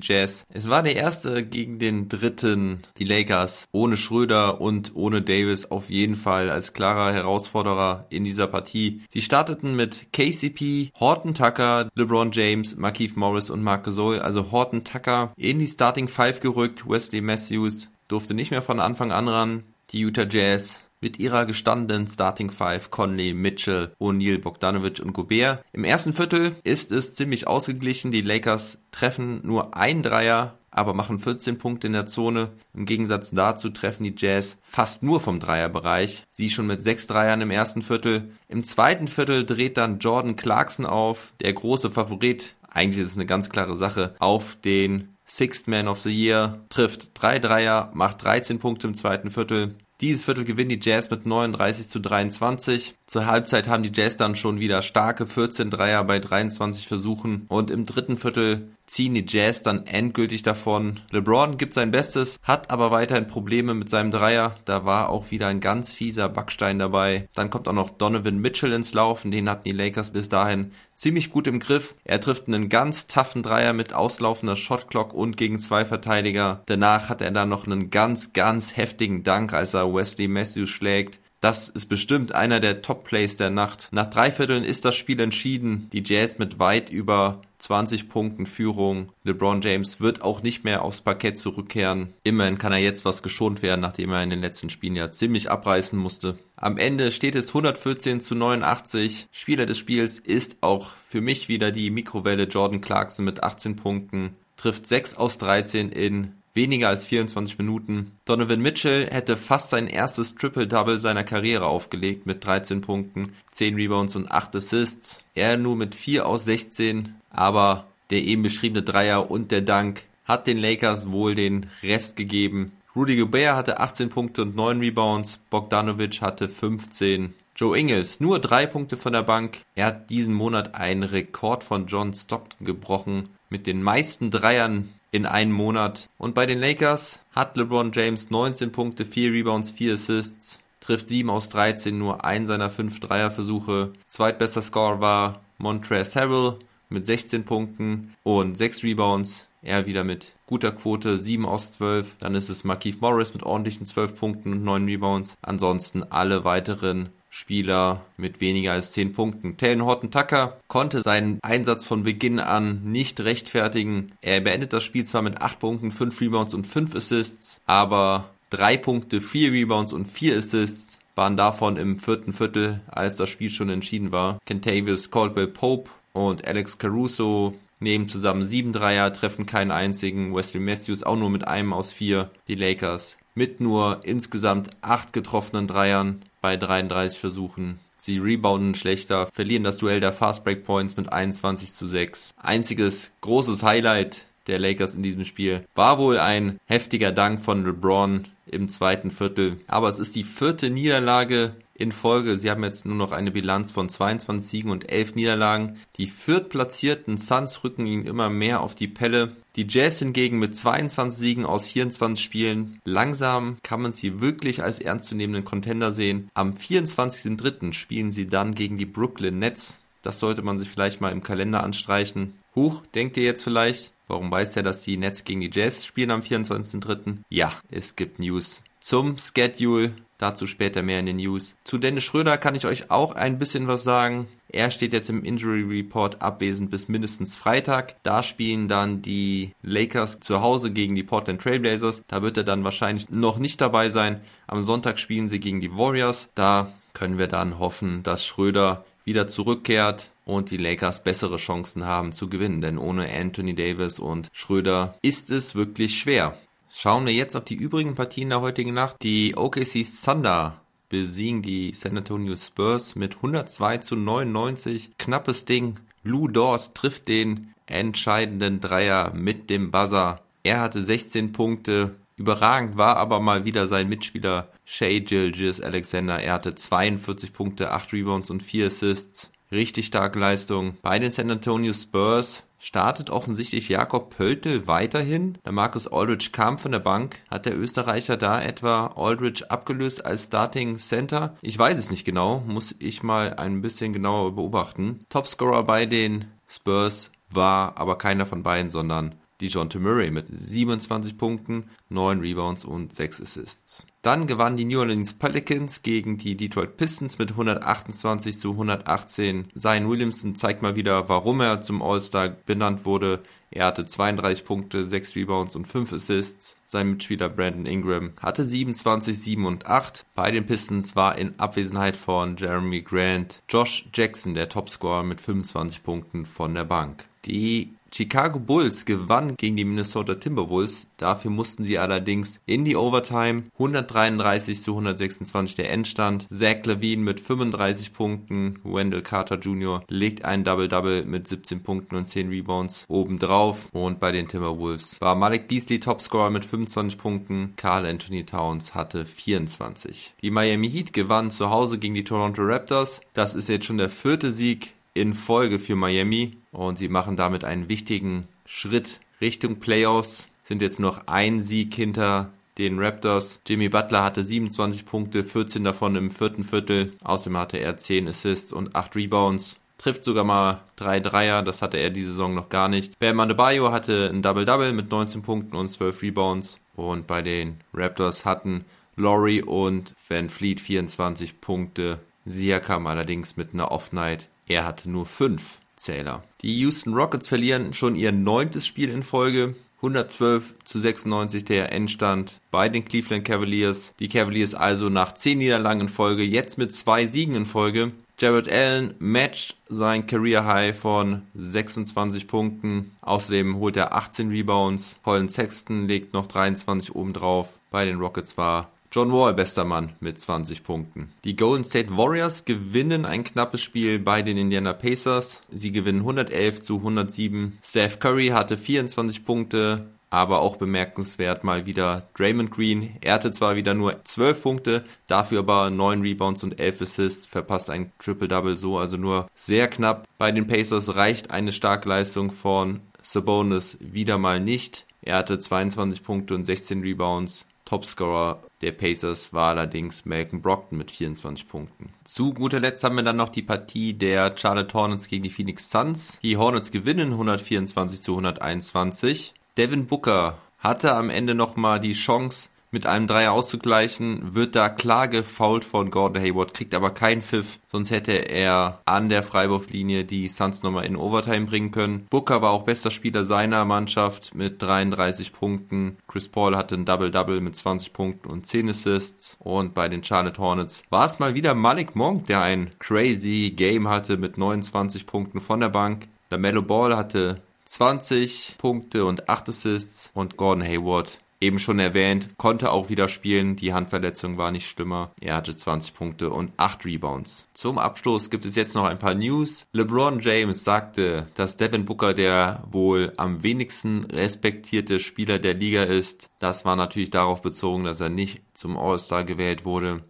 Jazz. 0.01 0.45
Es 0.49 0.69
war 0.69 0.83
der 0.83 0.95
erste 0.95 1.43
gegen 1.43 1.79
den 1.79 2.09
dritten. 2.09 2.79
Die 2.97 3.05
Lakers 3.05 3.65
ohne 3.71 3.97
Schröder 3.97 4.61
und 4.61 4.95
ohne 4.95 5.21
Davis 5.21 5.65
auf 5.71 5.89
jeden 5.89 6.15
Fall 6.15 6.49
als 6.49 6.73
klarer 6.73 7.13
Herausforderer 7.13 8.05
in 8.09 8.23
dieser 8.23 8.47
Partie. 8.47 9.01
Sie 9.09 9.21
starteten 9.21 9.75
mit 9.75 10.11
KCP, 10.13 10.91
Horton 10.99 11.33
Tucker, 11.33 11.89
LeBron 11.95 12.31
James, 12.31 12.75
Markeith 12.75 13.15
Morris 13.15 13.49
und 13.49 13.63
Marc 13.63 13.83
Gasol. 13.85 14.19
Also 14.19 14.51
Horton 14.51 14.83
Tucker 14.83 15.33
in 15.37 15.59
die 15.59 15.67
Starting 15.67 16.07
Five 16.07 16.39
gerückt. 16.39 16.87
Wesley 16.87 17.21
Matthews 17.21 17.87
durfte 18.07 18.33
nicht 18.33 18.51
mehr 18.51 18.61
von 18.61 18.79
Anfang 18.79 19.11
an 19.11 19.27
ran. 19.27 19.63
Die 19.91 19.99
Utah 19.99 20.25
Jazz 20.29 20.79
mit 21.03 21.19
ihrer 21.19 21.45
gestandenen 21.45 22.07
Starting 22.07 22.49
Five 22.49 22.89
Conley, 22.89 23.33
Mitchell, 23.33 23.91
O'Neal, 23.99 24.39
Bogdanovic 24.39 24.99
und 24.99 25.13
Gobert. 25.13 25.63
Im 25.73 25.83
ersten 25.83 26.13
Viertel 26.13 26.55
ist 26.63 26.91
es 26.91 27.13
ziemlich 27.13 27.45
ausgeglichen. 27.45 28.11
Die 28.11 28.21
Lakers 28.21 28.79
treffen 28.91 29.41
nur 29.43 29.75
ein 29.75 30.01
Dreier, 30.01 30.57
aber 30.71 30.93
machen 30.93 31.19
14 31.19 31.57
Punkte 31.59 31.87
in 31.87 31.93
der 31.93 32.07
Zone. 32.07 32.53
Im 32.73 32.85
Gegensatz 32.85 33.31
dazu 33.31 33.69
treffen 33.69 34.05
die 34.05 34.15
Jazz 34.17 34.57
fast 34.63 35.03
nur 35.03 35.19
vom 35.19 35.39
Dreierbereich. 35.39 36.23
Sie 36.29 36.49
schon 36.49 36.67
mit 36.67 36.81
sechs 36.81 37.05
Dreiern 37.05 37.41
im 37.41 37.51
ersten 37.51 37.81
Viertel. 37.81 38.31
Im 38.47 38.63
zweiten 38.63 39.07
Viertel 39.07 39.45
dreht 39.45 39.77
dann 39.77 39.99
Jordan 39.99 40.35
Clarkson 40.35 40.85
auf, 40.85 41.33
der 41.41 41.53
große 41.53 41.91
Favorit. 41.91 42.55
Eigentlich 42.69 43.03
ist 43.03 43.11
es 43.11 43.17
eine 43.17 43.27
ganz 43.27 43.49
klare 43.49 43.77
Sache 43.77 44.15
auf 44.19 44.55
den 44.55 45.09
Sixth 45.25 45.67
Man 45.67 45.87
of 45.87 46.01
the 46.01 46.11
Year, 46.11 46.59
trifft 46.69 47.11
drei 47.13 47.39
Dreier, 47.39 47.91
macht 47.93 48.23
13 48.23 48.59
Punkte 48.59 48.87
im 48.87 48.93
zweiten 48.93 49.31
Viertel. 49.31 49.75
Dieses 50.03 50.25
Viertel 50.25 50.43
gewinnen 50.43 50.67
die 50.67 50.81
Jazz 50.81 51.09
mit 51.09 51.25
39 51.25 51.87
zu 51.87 51.99
23. 51.99 52.93
Zur 53.05 53.25
Halbzeit 53.25 53.69
haben 53.69 53.83
die 53.83 53.91
Jazz 53.93 54.17
dann 54.17 54.35
schon 54.35 54.59
wieder 54.59 54.81
starke 54.81 55.25
14 55.25 55.69
Dreier 55.69 56.03
bei 56.03 56.19
23 56.19 56.89
Versuchen 56.89 57.45
und 57.47 57.71
im 57.71 57.85
dritten 57.85 58.17
Viertel 58.17 58.67
ziehen 58.93 59.15
die 59.15 59.25
Jazz 59.27 59.63
dann 59.63 59.87
endgültig 59.87 60.43
davon. 60.43 60.99
LeBron 61.09 61.57
gibt 61.57 61.73
sein 61.73 61.89
Bestes, 61.89 62.37
hat 62.43 62.69
aber 62.69 62.91
weiterhin 62.91 63.25
Probleme 63.25 63.73
mit 63.73 63.89
seinem 63.89 64.11
Dreier. 64.11 64.53
Da 64.65 64.85
war 64.85 65.09
auch 65.09 65.31
wieder 65.31 65.47
ein 65.47 65.61
ganz 65.61 65.93
fieser 65.93 66.29
Backstein 66.29 66.77
dabei. 66.77 67.27
Dann 67.33 67.49
kommt 67.49 67.67
auch 67.67 67.73
noch 67.73 67.89
Donovan 67.89 68.37
Mitchell 68.37 68.71
ins 68.71 68.93
Laufen. 68.93 69.31
Den 69.31 69.49
hatten 69.49 69.63
die 69.63 69.71
Lakers 69.71 70.11
bis 70.11 70.29
dahin 70.29 70.73
ziemlich 70.93 71.31
gut 71.31 71.47
im 71.47 71.59
Griff. 71.59 71.95
Er 72.03 72.21
trifft 72.21 72.47
einen 72.47 72.69
ganz 72.69 73.07
taffen 73.07 73.41
Dreier 73.41 73.73
mit 73.73 73.93
auslaufender 73.93 74.55
Shotclock 74.55 75.11
und 75.15 75.37
gegen 75.37 75.59
zwei 75.59 75.85
Verteidiger. 75.85 76.61
Danach 76.67 77.09
hat 77.09 77.21
er 77.21 77.31
dann 77.31 77.49
noch 77.49 77.65
einen 77.65 77.89
ganz, 77.89 78.31
ganz 78.33 78.77
heftigen 78.77 79.23
Dank, 79.23 79.53
als 79.53 79.73
er 79.73 79.91
Wesley 79.91 80.27
Matthews 80.27 80.69
schlägt. 80.69 81.19
Das 81.43 81.67
ist 81.67 81.87
bestimmt 81.87 82.33
einer 82.33 82.61
der 82.61 82.81
Top-Plays 82.81 83.35
der 83.35 83.49
Nacht. 83.49 83.89
Nach 83.91 84.07
drei 84.07 84.31
Vierteln 84.31 84.63
ist 84.63 84.85
das 84.85 84.95
Spiel 84.95 85.19
entschieden. 85.19 85.89
Die 85.91 86.01
Jazz 86.01 86.37
mit 86.37 86.57
weit 86.57 86.89
über 86.89 87.41
20 87.57 88.07
Punkten 88.07 88.45
Führung. 88.45 89.11
LeBron 89.25 89.61
James 89.61 89.99
wird 89.99 90.21
auch 90.21 90.41
nicht 90.41 90.63
mehr 90.63 90.83
aufs 90.83 91.01
Parkett 91.01 91.37
zurückkehren. 91.37 92.13
Immerhin 92.23 92.59
kann 92.59 92.71
er 92.71 92.77
jetzt 92.77 93.03
was 93.03 93.23
geschont 93.23 93.61
werden, 93.61 93.81
nachdem 93.81 94.13
er 94.13 94.23
in 94.23 94.29
den 94.29 94.39
letzten 94.39 94.69
Spielen 94.69 94.95
ja 94.95 95.11
ziemlich 95.11 95.51
abreißen 95.51 95.99
musste. 95.99 96.39
Am 96.55 96.77
Ende 96.77 97.11
steht 97.11 97.35
es 97.35 97.49
114 97.49 98.21
zu 98.21 98.35
89. 98.35 99.27
Spieler 99.33 99.65
des 99.65 99.77
Spiels 99.77 100.19
ist 100.19 100.55
auch 100.61 100.91
für 101.09 101.19
mich 101.19 101.49
wieder 101.49 101.73
die 101.73 101.89
Mikrowelle 101.89 102.45
Jordan 102.45 102.79
Clarkson 102.79 103.25
mit 103.25 103.43
18 103.43 103.75
Punkten. 103.75 104.37
Trifft 104.55 104.87
6 104.87 105.17
aus 105.17 105.39
13 105.39 105.91
in 105.91 106.31
weniger 106.53 106.89
als 106.89 107.05
24 107.05 107.57
Minuten. 107.57 108.11
Donovan 108.25 108.61
Mitchell 108.61 109.09
hätte 109.09 109.37
fast 109.37 109.69
sein 109.69 109.87
erstes 109.87 110.35
Triple-Double 110.35 110.99
seiner 110.99 111.23
Karriere 111.23 111.65
aufgelegt 111.65 112.25
mit 112.25 112.45
13 112.45 112.81
Punkten, 112.81 113.33
10 113.51 113.75
Rebounds 113.75 114.15
und 114.15 114.31
8 114.31 114.55
Assists. 114.55 115.23
Er 115.35 115.57
nur 115.57 115.75
mit 115.75 115.95
4 115.95 116.25
aus 116.25 116.45
16, 116.45 117.15
aber 117.29 117.85
der 118.09 118.21
eben 118.21 118.43
beschriebene 118.43 118.83
Dreier 118.83 119.31
und 119.31 119.51
der 119.51 119.61
Dank 119.61 120.03
hat 120.25 120.47
den 120.47 120.57
Lakers 120.57 121.11
wohl 121.11 121.35
den 121.35 121.67
Rest 121.81 122.15
gegeben. 122.15 122.73
Rudy 122.95 123.17
Gobert 123.17 123.55
hatte 123.55 123.79
18 123.79 124.09
Punkte 124.09 124.43
und 124.43 124.55
9 124.55 124.79
Rebounds, 124.79 125.39
Bogdanovic 125.49 126.21
hatte 126.21 126.47
15. 126.47 127.33
Joe 127.55 127.77
Ingles 127.77 128.19
nur 128.19 128.39
3 128.39 128.67
Punkte 128.67 128.97
von 128.97 129.13
der 129.13 129.23
Bank. 129.23 129.61
Er 129.75 129.87
hat 129.87 130.09
diesen 130.09 130.33
Monat 130.33 130.75
einen 130.75 131.03
Rekord 131.03 131.63
von 131.63 131.87
John 131.87 132.13
Stockton 132.13 132.65
gebrochen 132.65 133.29
mit 133.49 133.67
den 133.67 133.83
meisten 133.83 134.31
Dreiern 134.31 134.89
in 135.13 135.25
einem 135.27 135.51
Monat. 135.51 136.09
Und 136.17 136.33
bei 136.33 136.45
den 136.45 136.59
Lakers 136.59 137.19
hat 137.33 137.55
LeBron 137.55 137.91
James 137.93 138.31
19 138.31 138.71
Punkte, 138.71 139.05
4 139.05 139.31
Rebounds, 139.31 139.71
4 139.71 139.93
Assists, 139.93 140.59
trifft 140.81 141.07
7 141.07 141.29
aus 141.29 141.49
13, 141.49 141.97
nur 141.97 142.25
einen 142.25 142.47
seiner 142.47 142.71
5 142.71 142.99
Dreierversuche. 142.99 143.93
Zweitbester 144.07 144.63
Scorer 144.63 144.99
war 144.99 145.41
Montrezl 145.59 146.19
Harrell 146.19 146.59
mit 146.89 147.05
16 147.05 147.45
Punkten 147.45 148.15
und 148.23 148.57
6 148.57 148.83
Rebounds. 148.83 149.45
Er 149.61 149.85
wieder 149.85 150.03
mit 150.03 150.33
guter 150.47 150.71
Quote, 150.71 151.17
7 151.17 151.45
aus 151.45 151.73
12. 151.73 152.17
Dann 152.19 152.35
ist 152.35 152.49
es 152.49 152.63
Markeith 152.63 152.99
Morris 152.99 153.33
mit 153.33 153.43
ordentlichen 153.43 153.85
12 153.85 154.15
Punkten 154.15 154.51
und 154.51 154.63
9 154.63 154.85
Rebounds. 154.85 155.35
Ansonsten 155.43 156.03
alle 156.03 156.43
weiteren 156.43 157.09
Spieler 157.33 158.05
mit 158.15 158.41
weniger 158.41 158.73
als 158.73 158.91
10 158.91 159.13
Punkten. 159.13 159.57
Taylor 159.57 159.87
Horton 159.87 160.11
Tucker 160.11 160.59
konnte 160.67 161.01
seinen 161.01 161.39
Einsatz 161.41 161.83
von 161.83 162.03
Beginn 162.03 162.39
an 162.39 162.83
nicht 162.83 163.19
rechtfertigen. 163.21 164.11
Er 164.21 164.39
beendet 164.39 164.71
das 164.71 164.83
Spiel 164.83 165.03
zwar 165.05 165.23
mit 165.23 165.41
8 165.41 165.57
Punkten, 165.57 165.91
5 165.91 166.21
Rebounds 166.21 166.53
und 166.53 166.67
5 166.67 166.95
Assists, 166.95 167.59
aber 167.65 168.29
3 168.51 168.77
Punkte, 168.77 169.19
4 169.19 169.51
Rebounds 169.51 169.93
und 169.93 170.05
4 170.05 170.37
Assists 170.37 170.99
waren 171.15 171.35
davon 171.35 171.77
im 171.77 171.97
vierten 171.97 172.33
Viertel, 172.33 172.81
als 172.87 173.15
das 173.15 173.31
Spiel 173.31 173.49
schon 173.49 173.69
entschieden 173.69 174.11
war. 174.11 174.39
Kentavious 174.45 175.09
Caldwell 175.09 175.47
Pope 175.47 175.89
und 176.13 176.47
Alex 176.47 176.77
Caruso 176.77 177.55
nehmen 177.83 178.09
zusammen 178.09 178.43
7 178.43 178.73
Dreier, 178.73 179.13
treffen 179.13 179.45
keinen 179.45 179.71
einzigen. 179.71 180.35
Wesley 180.35 180.61
Matthews 180.61 181.03
auch 181.03 181.17
nur 181.17 181.29
mit 181.29 181.47
einem 181.47 181.73
aus 181.73 181.93
4. 181.93 182.31
Die 182.47 182.55
Lakers 182.55 183.17
mit 183.35 183.59
nur 183.59 183.99
insgesamt 184.03 184.69
8 184.81 185.13
getroffenen 185.13 185.67
Dreiern 185.67 186.23
bei 186.41 186.57
33 186.57 187.19
Versuchen. 187.19 187.79
Sie 187.95 188.17
rebounden 188.17 188.75
schlechter, 188.75 189.27
verlieren 189.33 189.63
das 189.63 189.77
Duell 189.77 189.99
der 189.99 190.13
Fast 190.13 190.43
Break 190.43 190.65
Points 190.65 190.97
mit 190.97 191.11
21 191.11 191.71
zu 191.71 191.87
6. 191.87 192.33
Einziges 192.37 193.11
großes 193.21 193.63
Highlight 193.63 194.25
der 194.47 194.59
Lakers 194.59 194.95
in 194.95 195.03
diesem 195.03 195.23
Spiel 195.23 195.65
war 195.73 195.97
wohl 195.97 196.17
ein 196.19 196.59
heftiger 196.65 197.11
Dank 197.11 197.43
von 197.43 197.63
LeBron 197.63 198.27
im 198.45 198.67
zweiten 198.67 199.09
Viertel. 199.09 199.61
Aber 199.67 199.87
es 199.87 199.99
ist 199.99 200.15
die 200.15 200.25
vierte 200.25 200.69
Niederlage 200.69 201.55
in 201.75 201.91
Folge. 201.91 202.37
Sie 202.37 202.49
haben 202.49 202.63
jetzt 202.63 202.85
nur 202.85 202.95
noch 202.95 203.11
eine 203.11 203.31
Bilanz 203.31 203.71
von 203.71 203.89
22 203.89 204.49
Siegen 204.49 204.71
und 204.71 204.89
11 204.89 205.15
Niederlagen. 205.15 205.77
Die 205.97 206.07
viertplatzierten 206.07 207.17
Suns 207.17 207.63
rücken 207.63 207.85
ihnen 207.85 208.05
immer 208.05 208.29
mehr 208.29 208.61
auf 208.61 208.75
die 208.75 208.87
Pelle. 208.87 209.35
Die 209.55 209.67
Jazz 209.67 209.99
hingegen 209.99 210.39
mit 210.39 210.55
22 210.55 211.17
Siegen 211.17 211.45
aus 211.45 211.67
24 211.67 212.23
Spielen. 212.23 212.81
Langsam 212.85 213.57
kann 213.63 213.81
man 213.81 213.93
sie 213.93 214.21
wirklich 214.21 214.63
als 214.63 214.79
ernstzunehmenden 214.79 215.45
Contender 215.45 215.91
sehen. 215.91 216.29
Am 216.33 216.53
24.03. 216.53 217.73
spielen 217.73 218.11
sie 218.11 218.27
dann 218.27 218.55
gegen 218.55 218.77
die 218.77 218.85
Brooklyn 218.85 219.39
Nets. 219.39 219.75
Das 220.01 220.19
sollte 220.19 220.41
man 220.41 220.59
sich 220.59 220.69
vielleicht 220.69 221.01
mal 221.01 221.11
im 221.11 221.23
Kalender 221.23 221.63
anstreichen. 221.63 222.33
Huch, 222.55 222.83
denkt 222.93 223.17
ihr 223.17 223.23
jetzt 223.23 223.43
vielleicht? 223.43 223.93
Warum 224.07 224.29
weiß 224.29 224.51
der, 224.51 224.63
dass 224.63 224.83
die 224.83 224.97
Nets 224.97 225.23
gegen 225.23 225.41
die 225.41 225.49
Jazz 225.51 225.85
spielen 225.85 226.11
am 226.11 226.21
24.03.? 226.21 227.19
Ja, 227.29 227.53
es 227.71 227.95
gibt 227.95 228.19
News 228.19 228.61
zum 228.79 229.17
Schedule. 229.17 229.93
Dazu 230.17 230.47
später 230.47 230.83
mehr 230.83 230.99
in 230.99 231.05
den 231.05 231.17
News. 231.17 231.55
Zu 231.63 231.77
Dennis 231.77 232.03
Schröder 232.03 232.37
kann 232.37 232.55
ich 232.55 232.65
euch 232.65 232.91
auch 232.91 233.15
ein 233.15 233.39
bisschen 233.39 233.67
was 233.67 233.83
sagen. 233.83 234.27
Er 234.49 234.69
steht 234.69 234.93
jetzt 234.93 235.09
im 235.09 235.23
Injury 235.23 235.63
Report 235.63 236.21
abwesend 236.21 236.69
bis 236.69 236.87
mindestens 236.87 237.35
Freitag. 237.35 237.95
Da 238.03 238.21
spielen 238.21 238.67
dann 238.67 239.01
die 239.01 239.51
Lakers 239.63 240.19
zu 240.19 240.41
Hause 240.41 240.71
gegen 240.71 240.95
die 240.95 241.03
Portland 241.03 241.41
Trailblazers. 241.41 242.03
Da 242.07 242.21
wird 242.21 242.37
er 242.37 242.43
dann 242.43 242.63
wahrscheinlich 242.63 243.09
noch 243.09 243.39
nicht 243.39 243.59
dabei 243.61 243.89
sein. 243.89 244.21
Am 244.45 244.61
Sonntag 244.61 244.99
spielen 244.99 245.27
sie 245.27 245.39
gegen 245.39 245.59
die 245.59 245.75
Warriors. 245.75 246.29
Da 246.35 246.71
können 246.93 247.17
wir 247.17 247.27
dann 247.27 247.57
hoffen, 247.57 248.03
dass 248.03 248.25
Schröder 248.25 248.85
wieder 249.05 249.27
zurückkehrt 249.27 250.11
und 250.25 250.51
die 250.51 250.57
Lakers 250.57 251.03
bessere 251.03 251.37
Chancen 251.37 251.85
haben 251.85 252.13
zu 252.13 252.29
gewinnen. 252.29 252.61
Denn 252.61 252.77
ohne 252.77 253.09
Anthony 253.11 253.55
Davis 253.55 253.99
und 253.99 254.29
Schröder 254.31 254.95
ist 255.01 255.29
es 255.29 255.55
wirklich 255.55 255.97
schwer. 255.97 256.37
Schauen 256.75 257.05
wir 257.05 257.13
jetzt 257.13 257.35
auf 257.35 257.45
die 257.45 257.53
übrigen 257.53 257.93
Partien 257.93 258.29
der 258.29 258.41
heutigen 258.41 258.73
Nacht. 258.73 258.97
Die 259.03 259.37
OKC 259.37 259.85
Thunder 260.03 260.59
besiegen 260.89 261.43
die 261.43 261.71
San 261.73 261.95
Antonio 261.95 262.35
Spurs 262.35 262.95
mit 262.95 263.17
102 263.17 263.77
zu 263.77 263.95
99. 263.95 264.97
Knappes 264.97 265.45
Ding. 265.45 265.79
Lou 266.03 266.27
Dort 266.27 266.73
trifft 266.73 267.07
den 267.07 267.53
entscheidenden 267.67 268.59
Dreier 268.59 269.13
mit 269.13 269.51
dem 269.51 269.69
Buzzer. 269.69 270.21
Er 270.41 270.61
hatte 270.61 270.83
16 270.83 271.31
Punkte, 271.31 271.95
Überragend 272.15 272.77
war 272.77 272.97
aber 272.97 273.19
mal 273.19 273.45
wieder 273.45 273.67
sein 273.67 273.89
Mitspieler 273.89 274.49
Shea 274.65 274.99
Gilgis 274.99 275.61
Alexander. 275.61 276.19
Er 276.19 276.33
hatte 276.33 276.55
42 276.55 277.33
Punkte, 277.33 277.71
8 277.71 277.93
Rebounds 277.93 278.29
und 278.29 278.43
4 278.43 278.67
Assists. 278.67 279.31
Richtig 279.51 279.87
starke 279.87 280.19
Leistung. 280.19 280.77
Bei 280.81 280.99
den 280.99 281.11
San 281.11 281.31
Antonio 281.31 281.73
Spurs 281.73 282.43
startet 282.63 283.09
offensichtlich 283.09 283.67
Jakob 283.67 284.15
Pöltl 284.15 284.67
weiterhin. 284.67 285.37
Der 285.45 285.51
Markus 285.51 285.85
Aldridge 285.85 286.29
kam 286.31 286.57
von 286.57 286.71
der 286.71 286.79
Bank. 286.79 287.19
Hat 287.29 287.45
der 287.45 287.57
Österreicher 287.59 288.15
da 288.15 288.41
etwa 288.41 288.93
Aldridge 288.95 289.51
abgelöst 289.51 290.05
als 290.05 290.23
Starting 290.23 290.77
Center? 290.77 291.35
Ich 291.41 291.59
weiß 291.59 291.77
es 291.77 291.91
nicht 291.91 292.05
genau. 292.05 292.39
Muss 292.47 292.73
ich 292.79 293.03
mal 293.03 293.33
ein 293.33 293.61
bisschen 293.61 293.91
genauer 293.91 294.33
beobachten. 294.35 295.05
Topscorer 295.09 295.63
bei 295.63 295.85
den 295.85 296.31
Spurs 296.47 297.11
war 297.29 297.77
aber 297.77 297.97
keiner 297.97 298.25
von 298.25 298.43
beiden, 298.43 298.71
sondern 298.71 299.15
DeJounte 299.41 299.79
Murray 299.79 300.09
mit 300.09 300.27
27 300.29 301.17
Punkten, 301.17 301.69
9 301.89 302.21
Rebounds 302.21 302.63
und 302.63 302.95
6 302.95 303.21
Assists. 303.21 303.85
Dann 304.03 304.27
gewannen 304.27 304.57
die 304.57 304.65
New 304.65 304.79
Orleans 304.79 305.13
Pelicans 305.13 305.81
gegen 305.81 306.17
die 306.17 306.35
Detroit 306.35 306.75
Pistons 306.75 307.19
mit 307.19 307.31
128 307.31 308.37
zu 308.37 308.51
118. 308.51 309.47
Zion 309.55 309.89
Williamson 309.89 310.35
zeigt 310.35 310.61
mal 310.61 310.75
wieder, 310.75 311.07
warum 311.07 311.39
er 311.39 311.61
zum 311.61 311.81
All-Star 311.81 312.27
benannt 312.27 312.85
wurde. 312.85 313.23
Er 313.49 313.67
hatte 313.67 313.85
32 313.85 314.43
Punkte, 314.43 314.85
6 314.85 315.15
Rebounds 315.15 315.55
und 315.55 315.69
5 315.69 315.93
Assists. 315.93 316.57
Sein 316.65 316.89
Mitspieler 316.89 317.29
Brandon 317.29 317.65
Ingram 317.65 318.11
hatte 318.19 318.43
27, 318.43 319.17
7 319.17 319.45
und 319.45 319.67
8. 319.67 320.05
Bei 320.15 320.31
den 320.31 320.45
Pistons 320.45 320.97
war 320.97 321.17
in 321.17 321.39
Abwesenheit 321.39 321.95
von 321.95 322.35
Jeremy 322.35 322.81
Grant 322.81 323.41
Josh 323.47 323.85
Jackson 323.93 324.33
der 324.33 324.49
Topscorer 324.49 325.03
mit 325.03 325.21
25 325.21 325.81
Punkten 325.81 326.25
von 326.25 326.53
der 326.53 326.65
Bank. 326.65 327.07
Die 327.23 327.73
Chicago 327.95 328.39
Bulls 328.39 328.85
gewannen 328.85 329.35
gegen 329.37 329.55
die 329.55 329.65
Minnesota 329.65 330.15
Timberwolves. 330.15 330.87
Dafür 330.97 331.29
mussten 331.29 331.63
sie 331.63 331.77
allerdings 331.77 332.39
in 332.47 332.65
die 332.65 332.75
Overtime. 332.75 333.43
133 333.53 334.59
zu 334.59 334.71
126 334.71 335.55
der 335.55 335.71
Endstand. 335.71 336.25
Zach 336.29 336.65
Levine 336.65 337.03
mit 337.03 337.19
35 337.19 337.93
Punkten. 337.93 338.57
Wendell 338.63 339.03
Carter 339.03 339.37
Jr. 339.37 339.83
legt 339.89 340.25
ein 340.25 340.43
Double-Double 340.43 341.05
mit 341.05 341.27
17 341.27 341.61
Punkten 341.61 341.95
und 341.95 342.07
10 342.07 342.29
Rebounds 342.29 342.85
obendrauf. 342.87 343.67
Und 343.71 343.99
bei 343.99 344.11
den 344.11 344.27
Timberwolves 344.27 344.99
war 344.99 345.15
Malik 345.15 345.47
Beasley 345.47 345.79
Topscorer 345.79 346.31
mit 346.31 346.45
25 346.45 346.97
Punkten. 346.97 347.53
Carl 347.57 347.85
Anthony 347.85 348.25
Towns 348.25 348.73
hatte 348.73 349.05
24. 349.05 350.15
Die 350.23 350.31
Miami 350.31 350.71
Heat 350.71 350.93
gewannen 350.93 351.29
zu 351.29 351.51
Hause 351.51 351.77
gegen 351.77 351.93
die 351.93 352.03
Toronto 352.03 352.41
Raptors. 352.41 353.01
Das 353.13 353.35
ist 353.35 353.49
jetzt 353.49 353.65
schon 353.65 353.77
der 353.77 353.91
vierte 353.91 354.31
Sieg 354.31 354.73
in 354.93 355.13
Folge 355.13 355.59
für 355.59 355.75
Miami 355.75 356.37
und 356.51 356.77
sie 356.77 356.87
machen 356.87 357.17
damit 357.17 357.43
einen 357.43 357.69
wichtigen 357.69 358.27
Schritt 358.45 358.99
Richtung 359.21 359.59
Playoffs. 359.59 360.27
Sind 360.43 360.61
jetzt 360.61 360.79
noch 360.79 361.07
ein 361.07 361.41
Sieg 361.41 361.73
hinter 361.73 362.31
den 362.57 362.79
Raptors. 362.79 363.39
Jimmy 363.47 363.69
Butler 363.69 364.03
hatte 364.03 364.23
27 364.23 364.85
Punkte, 364.85 365.23
14 365.23 365.63
davon 365.63 365.95
im 365.95 366.11
vierten 366.11 366.43
Viertel. 366.43 366.93
Außerdem 367.03 367.37
hatte 367.37 367.57
er 367.57 367.77
10 367.77 368.07
Assists 368.07 368.53
und 368.53 368.75
8 368.75 368.95
Rebounds. 368.95 369.57
Trifft 369.77 370.03
sogar 370.03 370.23
mal 370.23 370.61
3 370.77 370.99
Dreier, 370.99 371.41
das 371.41 371.61
hatte 371.61 371.77
er 371.77 371.89
diese 371.89 372.09
Saison 372.09 372.35
noch 372.35 372.49
gar 372.49 372.69
nicht. 372.69 372.97
Bam 372.99 373.19
Adebayo 373.19 373.71
hatte 373.71 374.09
ein 374.13 374.21
Double-Double 374.21 374.71
mit 374.73 374.91
19 374.91 375.23
Punkten 375.23 375.55
und 375.55 375.69
12 375.69 376.01
Rebounds. 376.01 376.59
Und 376.75 377.07
bei 377.07 377.21
den 377.21 377.59
Raptors 377.73 378.25
hatten 378.25 378.65
Laurie 378.95 379.41
und 379.41 379.93
Van 380.07 380.29
Fleet 380.29 380.61
24 380.61 381.41
Punkte. 381.41 381.99
Siakam 382.25 382.87
allerdings 382.87 383.35
mit 383.35 383.53
einer 383.53 383.71
Off-Night 383.71 384.29
er 384.53 384.65
hatte 384.65 384.89
nur 384.89 385.05
fünf 385.05 385.59
Zähler. 385.75 386.23
Die 386.41 386.59
Houston 386.59 386.93
Rockets 386.93 387.27
verlieren 387.27 387.73
schon 387.73 387.95
ihr 387.95 388.11
neuntes 388.11 388.65
Spiel 388.65 388.89
in 388.89 389.03
Folge. 389.03 389.55
112 389.77 390.55
zu 390.63 390.79
96 390.79 391.43
der 391.43 391.73
Endstand 391.73 392.39
bei 392.51 392.69
den 392.69 392.85
Cleveland 392.85 393.25
Cavaliers. 393.25 393.93
Die 393.99 394.07
Cavaliers 394.07 394.55
also 394.55 394.87
nach 394.87 395.13
zehn 395.13 395.39
Niederlagen 395.39 395.81
in 395.81 395.89
Folge, 395.89 396.23
jetzt 396.23 396.57
mit 396.57 396.73
zwei 396.73 397.07
Siegen 397.07 397.35
in 397.35 397.45
Folge. 397.45 397.91
Jared 398.17 398.49
Allen 398.49 398.93
matcht 398.99 399.57
sein 399.67 400.05
Career 400.05 400.45
High 400.45 400.77
von 400.77 401.23
26 401.33 402.27
Punkten. 402.27 402.95
Außerdem 403.01 403.57
holt 403.57 403.75
er 403.75 403.93
18 403.93 404.29
Rebounds. 404.29 404.99
Colin 405.03 405.27
Sexton 405.27 405.87
legt 405.87 406.13
noch 406.13 406.27
23 406.27 406.95
obendrauf. 406.95 407.49
Bei 407.71 407.83
den 407.85 407.99
Rockets 407.99 408.37
war 408.37 408.69
John 408.93 409.11
Wall, 409.11 409.33
bester 409.33 409.65
Mann, 409.65 409.93
mit 410.01 410.19
20 410.19 410.63
Punkten. 410.63 411.11
Die 411.23 411.35
Golden 411.35 411.63
State 411.63 411.97
Warriors 411.97 412.45
gewinnen 412.45 413.05
ein 413.05 413.23
knappes 413.23 413.63
Spiel 413.63 413.97
bei 413.97 414.21
den 414.21 414.37
Indiana 414.37 414.73
Pacers. 414.73 415.41
Sie 415.49 415.71
gewinnen 415.71 416.01
111 416.01 416.61
zu 416.61 416.77
107. 416.77 417.57
Steph 417.63 417.97
Curry 417.97 418.27
hatte 418.27 418.55
24 418.55 419.25
Punkte, 419.25 419.87
aber 420.11 420.41
auch 420.41 420.57
bemerkenswert 420.57 421.43
mal 421.43 421.65
wieder 421.65 422.07
Draymond 422.15 422.51
Green. 422.51 422.97
Er 423.01 423.15
hatte 423.15 423.31
zwar 423.31 423.55
wieder 423.55 423.73
nur 423.73 424.05
12 424.05 424.43
Punkte, 424.43 424.83
dafür 425.07 425.39
aber 425.39 425.71
9 425.71 426.01
Rebounds 426.01 426.43
und 426.43 426.59
11 426.59 426.83
Assists, 426.83 427.25
verpasst 427.25 427.71
ein 427.71 427.91
Triple-Double 427.97 428.57
so, 428.57 428.77
also 428.77 428.97
nur 428.97 429.27
sehr 429.33 429.69
knapp. 429.69 430.07
Bei 430.19 430.31
den 430.31 430.45
Pacers 430.45 430.95
reicht 430.95 431.31
eine 431.31 431.51
starke 431.51 431.89
Leistung 431.89 432.31
von 432.31 432.81
Sabonis 433.01 433.75
wieder 433.79 434.19
mal 434.19 434.39
nicht. 434.39 434.85
Er 435.01 435.17
hatte 435.17 435.39
22 435.39 436.03
Punkte 436.03 436.35
und 436.35 436.45
16 436.45 436.81
Rebounds. 436.81 437.47
Topscorer 437.65 438.41
der 438.61 438.71
Pacers 438.71 439.33
war 439.33 439.49
allerdings 439.49 440.05
Malcolm 440.05 440.41
Brockton 440.41 440.77
mit 440.77 440.91
24 440.91 441.47
Punkten. 441.47 441.93
Zu 442.03 442.33
guter 442.33 442.59
Letzt 442.59 442.83
haben 442.83 442.95
wir 442.95 443.03
dann 443.03 443.17
noch 443.17 443.29
die 443.29 443.41
Partie 443.41 443.93
der 443.93 444.37
Charlotte 444.37 444.73
Hornets 444.73 445.07
gegen 445.07 445.23
die 445.23 445.29
Phoenix 445.29 445.69
Suns. 445.69 446.19
Die 446.21 446.37
Hornets 446.37 446.71
gewinnen 446.71 447.11
124 447.11 448.01
zu 448.01 448.13
121. 448.13 449.33
Devin 449.57 449.87
Booker 449.87 450.37
hatte 450.59 450.95
am 450.95 451.09
Ende 451.09 451.35
nochmal 451.35 451.79
die 451.79 451.93
Chance, 451.93 452.49
mit 452.73 452.85
einem 452.85 453.07
Dreier 453.07 453.31
auszugleichen, 453.31 454.33
wird 454.33 454.55
da 454.55 454.67
klar 454.67 455.07
gefoult 455.07 455.63
von 455.63 455.91
Gordon 455.91 456.21
Hayward, 456.21 456.53
kriegt 456.53 456.73
aber 456.73 456.89
keinen 456.89 457.21
Pfiff, 457.21 457.59
sonst 457.67 457.91
hätte 457.91 458.13
er 458.13 458.81
an 458.85 459.09
der 459.09 459.23
Freiwurflinie 459.23 460.03
die 460.03 460.27
Suns 460.27 460.63
nochmal 460.63 460.85
in 460.85 460.95
Overtime 460.95 461.45
bringen 461.45 461.71
können. 461.71 462.07
Booker 462.09 462.41
war 462.41 462.51
auch 462.51 462.63
bester 462.63 462.91
Spieler 462.91 463.25
seiner 463.25 463.63
Mannschaft 463.65 464.33
mit 464.35 464.61
33 464.61 465.31
Punkten. 465.31 465.97
Chris 466.07 466.27
Paul 466.27 466.57
hatte 466.57 466.75
ein 466.75 466.85
Double-Double 466.85 467.39
mit 467.39 467.55
20 467.55 467.93
Punkten 467.93 468.29
und 468.29 468.45
10 468.45 468.69
Assists. 468.69 469.37
Und 469.39 469.73
bei 469.73 469.87
den 469.87 470.03
Charlotte 470.03 470.41
Hornets 470.41 470.83
war 470.89 471.05
es 471.05 471.19
mal 471.19 471.35
wieder 471.35 471.53
Malik 471.53 471.95
Monk, 471.95 472.25
der 472.25 472.41
ein 472.41 472.71
crazy 472.79 473.53
Game 473.55 473.87
hatte 473.87 474.17
mit 474.17 474.37
29 474.37 475.05
Punkten 475.05 475.39
von 475.39 475.59
der 475.59 475.69
Bank. 475.69 476.07
Der 476.31 476.37
Mellow 476.37 476.63
Ball 476.63 476.97
hatte 476.97 477.41
20 477.65 478.55
Punkte 478.57 479.05
und 479.05 479.29
8 479.29 479.49
Assists 479.49 480.11
und 480.13 480.37
Gordon 480.37 480.63
Hayward 480.63 481.19
eben 481.43 481.59
schon 481.59 481.79
erwähnt, 481.79 482.29
konnte 482.37 482.71
auch 482.71 482.89
wieder 482.89 483.07
spielen. 483.09 483.55
Die 483.55 483.73
Handverletzung 483.73 484.37
war 484.37 484.51
nicht 484.51 484.67
schlimmer. 484.67 485.11
Er 485.19 485.35
hatte 485.35 485.55
20 485.55 485.93
Punkte 485.93 486.29
und 486.29 486.53
8 486.57 486.85
Rebounds. 486.85 487.47
Zum 487.53 487.77
Abschluss 487.77 488.29
gibt 488.29 488.45
es 488.45 488.55
jetzt 488.55 488.75
noch 488.75 488.85
ein 488.85 488.99
paar 488.99 489.13
News. 489.13 489.65
LeBron 489.73 490.19
James 490.19 490.63
sagte, 490.63 491.27
dass 491.35 491.57
Devin 491.57 491.85
Booker 491.85 492.13
der 492.13 492.63
wohl 492.71 493.13
am 493.17 493.43
wenigsten 493.43 494.05
respektierte 494.05 494.99
Spieler 494.99 495.39
der 495.39 495.53
Liga 495.53 495.83
ist. 495.83 496.29
Das 496.39 496.65
war 496.65 496.75
natürlich 496.75 497.09
darauf 497.09 497.41
bezogen, 497.41 497.83
dass 497.83 497.99
er 497.99 498.09
nicht 498.09 498.41
zum 498.53 498.77
All-Star 498.77 499.23
gewählt 499.23 499.65
wurde. 499.65 500.03